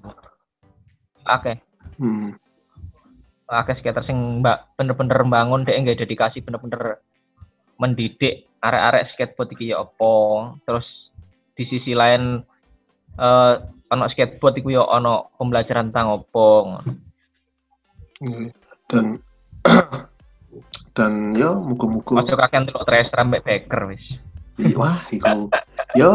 [1.24, 1.56] akeh
[2.00, 2.36] hmm.
[3.48, 7.00] akeh skater sing mbak bener-bener bangun deh nggak dedikasi bener-bener
[7.80, 10.14] mendidik arek-arek skateboard iki ya apa
[10.64, 10.86] terus
[11.54, 12.40] di sisi lain
[13.14, 13.54] eh
[13.92, 16.80] ono skateboard iku ya ono pembelajaran tentang opo
[18.24, 18.48] Iya.
[18.88, 19.04] dan
[20.96, 24.04] dan ya muga-muga Ojo kakean delok tracer ambek baker wis.
[24.78, 25.50] Wah iku
[25.98, 26.12] yo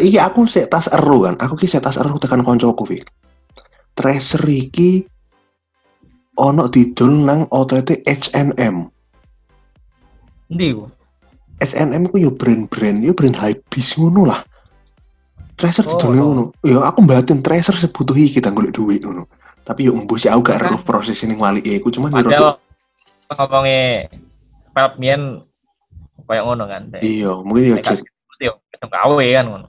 [0.00, 3.04] iki aku sik tas eru kan aku ki sik tas eru tekan koncoku Fik.
[3.96, 5.04] Tracer iki
[6.36, 8.76] ono didol nang outlet H&M
[10.52, 10.84] Endi ku?
[11.56, 14.40] H&M ku yo brand-brand yo brand hypebeast ngono lah
[15.56, 16.16] Tracer Oh, didol oh.
[16.20, 19.24] ngono yo aku batin Tracer sebutuh iki kita golek duit ngono
[19.64, 22.54] tapi yo embuh sih aku gak eruh proses ini wali iku cuman yo
[23.32, 24.06] ngomongnya
[24.76, 25.40] Pep Mien
[26.28, 26.82] kayak ngono kan.
[27.00, 27.76] Iya mungkin yo
[28.76, 29.68] Ketemu kawe kan ngono.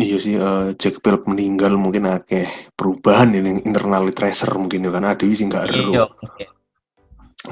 [0.00, 5.04] Iya sih, eh, Jack Philip meninggal mungkin akeh perubahan ini internal tracer mungkin ya kan
[5.06, 5.76] ada sih nggak Iya.
[5.76, 5.92] eru.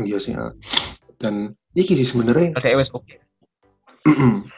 [0.03, 0.33] Iya sih.
[0.35, 0.53] eh.
[1.21, 2.57] Dan iki sih sebenarnya
[2.91, 3.15] oke.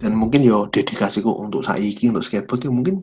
[0.00, 3.00] dan mungkin yo dedikasiku untuk saiki untuk skateboard ya mungkin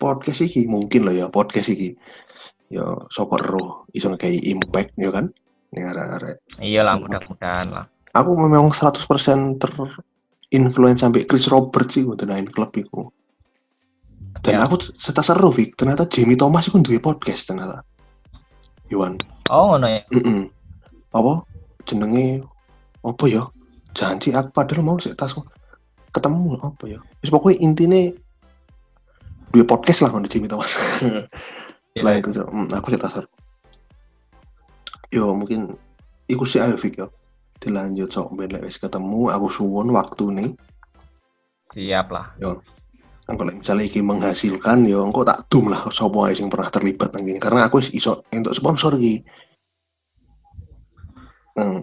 [0.00, 1.92] podcast iki mungkin lah ya podcast iki
[2.72, 5.28] yo sapa roh iso kayak impact ya kan
[5.76, 6.40] ning arek-arek.
[6.58, 7.84] Iya lah mudah-mudahan lah.
[8.12, 9.60] Aku memang 100%
[10.52, 13.08] terinfluence sampai Chris Roberts sih untuk main klub iku.
[14.44, 14.68] Dan Iya.
[14.68, 15.72] aku serta seru, Vic.
[15.80, 17.80] Ternyata Jamie Thomas itu duwe podcast ternyata.
[18.92, 19.16] Iwan.
[19.48, 20.04] Oh ngono ya.
[20.12, 20.52] Mm
[21.16, 21.48] Apa
[21.88, 22.44] jenenge
[23.00, 23.48] apa ya?
[23.96, 25.32] Janji aku padahal mau sik tas
[26.12, 27.00] ketemu apa ya?
[27.24, 28.12] Wis pokoknya intine
[29.56, 30.76] duwe podcast lah ngono Jamie Thomas.
[31.96, 33.28] Selain itu, mm, aku tas seru.
[35.12, 35.76] Yo mungkin
[36.28, 37.08] iku sih ayo Vic yo.
[37.62, 40.50] Dilanjut sok ben wis ketemu aku suwun waktu nih.
[41.72, 42.34] Siap lah.
[43.30, 47.14] Engko lek misalnya iki menghasilkan yo engko tak dum lah sapa ae sing pernah terlibat
[47.14, 49.22] nang karena aku iso entuk sponsor iki.
[51.54, 51.78] Hmm.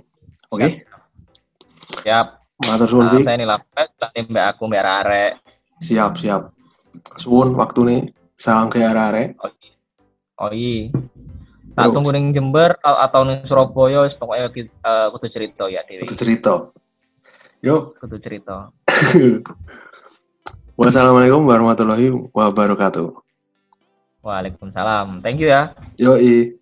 [0.49, 0.84] Oke,
[2.01, 2.27] Siap.
[2.65, 5.25] matur suwun Nah, ini lapet, nanti mbak aku mbak Rare.
[5.77, 6.49] Siap, siap.
[7.21, 8.01] Suwun waktu nih.
[8.39, 9.71] Salam ke arek Oh iya.
[10.39, 10.51] Oh
[11.70, 11.78] iya.
[11.78, 11.93] Tak Yo.
[11.93, 16.05] tunggu ning Jember atau, ning Surabaya, wis pokoknya uh, kudu cerita ya Dewi.
[16.05, 16.74] Itu cerita.
[17.61, 17.99] Yuk.
[18.01, 18.74] Kudu cerita.
[20.80, 23.11] Wassalamualaikum warahmatullahi wabarakatuh.
[24.24, 25.20] Waalaikumsalam.
[25.20, 25.76] Thank you ya.
[25.99, 26.59] Yoi.